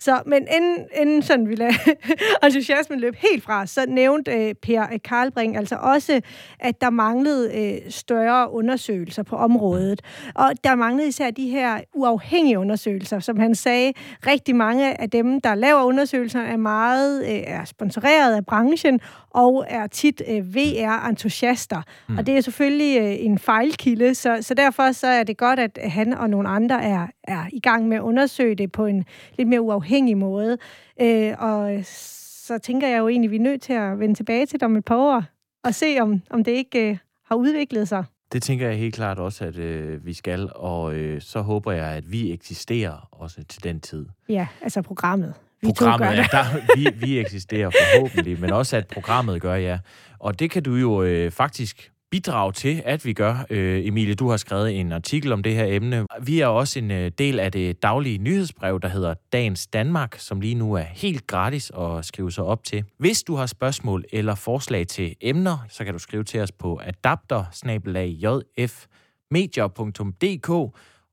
Så, 0.00 0.22
men 0.26 0.46
inden, 0.56 0.86
inden 0.94 1.22
sådan 1.22 1.48
vi 1.48 1.54
lader 1.54 1.72
entusiasmen 2.44 3.00
løb 3.00 3.14
helt 3.18 3.44
fra, 3.44 3.66
så 3.66 3.84
nævnte 3.88 4.32
øh, 4.32 4.54
Per 4.54 4.98
Karlbring 5.04 5.56
altså 5.56 5.76
også, 5.76 6.20
at 6.60 6.80
der 6.80 6.90
manglede 6.90 7.50
øh, 7.54 7.90
større 7.90 8.52
undersøgelser 8.52 9.22
på 9.22 9.36
området. 9.36 10.02
Og 10.34 10.52
der 10.64 10.74
manglede 10.74 11.08
især 11.08 11.30
de 11.30 11.48
her 11.48 11.80
uafhængige 11.94 12.58
undersøgelser, 12.58 13.20
som 13.20 13.38
han 13.38 13.54
sagde. 13.54 13.92
Rigtig 14.26 14.56
mange 14.56 15.00
af 15.00 15.10
dem, 15.10 15.40
der 15.40 15.54
laver 15.54 15.82
undersøgelser, 15.82 16.40
er 16.40 16.56
meget 16.56 17.22
øh, 17.22 17.42
er 17.46 17.64
sponsoreret 17.64 18.34
af 18.36 18.46
branchen 18.46 19.00
og 19.30 19.64
er 19.68 19.86
tit 19.86 20.22
øh, 20.28 20.54
VR-entusiaster. 20.54 21.82
Mm. 22.08 22.18
Og 22.18 22.26
det 22.26 22.36
er 22.36 22.40
selvfølgelig 22.40 23.00
øh, 23.00 23.24
en 23.24 23.38
fejlkilde, 23.38 24.14
så, 24.14 24.38
så 24.40 24.54
derfor 24.54 24.92
så 24.92 25.06
er 25.06 25.22
det 25.22 25.36
godt, 25.36 25.58
at 25.58 25.78
han 25.82 26.14
og 26.14 26.30
nogle 26.30 26.48
andre 26.48 26.82
er, 26.84 27.06
er 27.24 27.44
i 27.52 27.60
gang 27.60 27.88
med 27.88 27.96
at 27.96 28.02
undersøge 28.02 28.54
det 28.54 28.72
på 28.72 28.86
en 28.86 29.04
lidt 29.38 29.48
mere 29.48 29.60
uafhængig 29.60 29.89
måde. 30.14 30.58
Øh, 31.00 31.34
og 31.38 31.80
så 31.84 32.58
tænker 32.58 32.88
jeg 32.88 32.98
jo 32.98 33.08
egentlig, 33.08 33.28
at 33.28 33.30
vi 33.30 33.36
er 33.36 33.40
nødt 33.40 33.62
til 33.62 33.72
at 33.72 33.98
vende 33.98 34.14
tilbage 34.14 34.46
til 34.46 34.60
det 34.60 34.62
om 34.62 34.76
et 34.76 34.84
par 34.84 34.96
år 34.96 35.24
og 35.64 35.74
se, 35.74 35.98
om, 36.00 36.22
om 36.30 36.44
det 36.44 36.52
ikke 36.52 36.90
øh, 36.90 36.96
har 37.24 37.34
udviklet 37.34 37.88
sig. 37.88 38.04
Det 38.32 38.42
tænker 38.42 38.68
jeg 38.68 38.78
helt 38.78 38.94
klart 38.94 39.18
også, 39.18 39.44
at 39.44 39.58
øh, 39.58 40.06
vi 40.06 40.12
skal, 40.12 40.50
og 40.54 40.94
øh, 40.94 41.20
så 41.20 41.40
håber 41.40 41.72
jeg, 41.72 41.86
at 41.86 42.12
vi 42.12 42.32
eksisterer 42.32 43.08
også 43.12 43.44
til 43.44 43.64
den 43.64 43.80
tid. 43.80 44.06
Ja, 44.28 44.46
altså 44.62 44.82
programmet. 44.82 45.34
Vi 45.62 45.66
programmet, 45.66 45.98
to 45.98 46.14
gør 46.14 46.16
ja, 46.16 46.22
det. 46.22 46.32
der, 46.32 46.76
vi, 46.76 47.06
vi 47.06 47.18
eksisterer 47.18 47.70
forhåbentlig, 47.70 48.40
men 48.40 48.52
også 48.52 48.76
at 48.76 48.86
programmet 48.86 49.42
gør, 49.42 49.54
ja. 49.54 49.78
Og 50.18 50.40
det 50.40 50.50
kan 50.50 50.62
du 50.62 50.74
jo 50.74 51.02
øh, 51.02 51.30
faktisk 51.30 51.92
bidrage 52.10 52.52
til, 52.52 52.82
at 52.84 53.04
vi 53.04 53.12
gør. 53.12 53.46
Øh, 53.50 53.86
Emilie, 53.86 54.14
du 54.14 54.30
har 54.30 54.36
skrevet 54.36 54.80
en 54.80 54.92
artikel 54.92 55.32
om 55.32 55.42
det 55.42 55.54
her 55.54 55.64
emne. 55.64 56.06
Vi 56.22 56.40
er 56.40 56.46
også 56.46 56.78
en 56.78 56.90
øh, 56.90 57.10
del 57.18 57.40
af 57.40 57.52
det 57.52 57.82
daglige 57.82 58.18
nyhedsbrev, 58.18 58.80
der 58.80 58.88
hedder 58.88 59.14
Dagens 59.32 59.66
Danmark, 59.66 60.18
som 60.18 60.40
lige 60.40 60.54
nu 60.54 60.74
er 60.74 60.82
helt 60.82 61.26
gratis 61.26 61.72
at 61.78 62.04
skrive 62.04 62.32
sig 62.32 62.44
op 62.44 62.64
til. 62.64 62.84
Hvis 62.98 63.22
du 63.22 63.34
har 63.34 63.46
spørgsmål 63.46 64.04
eller 64.12 64.34
forslag 64.34 64.86
til 64.86 65.16
emner, 65.20 65.58
så 65.68 65.84
kan 65.84 65.92
du 65.92 65.98
skrive 65.98 66.24
til 66.24 66.40
os 66.40 66.52
på 66.52 66.80
adapter 66.84 67.44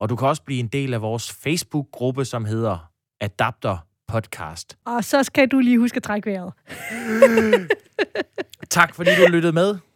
og 0.00 0.08
du 0.08 0.16
kan 0.16 0.28
også 0.28 0.42
blive 0.42 0.60
en 0.60 0.66
del 0.66 0.94
af 0.94 1.02
vores 1.02 1.32
Facebook-gruppe, 1.32 2.24
som 2.24 2.44
hedder 2.44 2.90
Adapter 3.20 3.86
Podcast. 4.08 4.78
Og 4.86 5.04
så 5.04 5.22
skal 5.22 5.48
du 5.48 5.58
lige 5.58 5.78
huske 5.78 5.96
at 5.96 6.02
trække 6.02 6.30
vejret. 6.30 6.52
Tak 8.70 8.94
fordi 8.94 9.10
du 9.20 9.32
lyttede 9.32 9.52
med. 9.52 9.87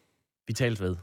Vi 0.53 0.57
tales 0.57 0.81
ved. 0.81 0.97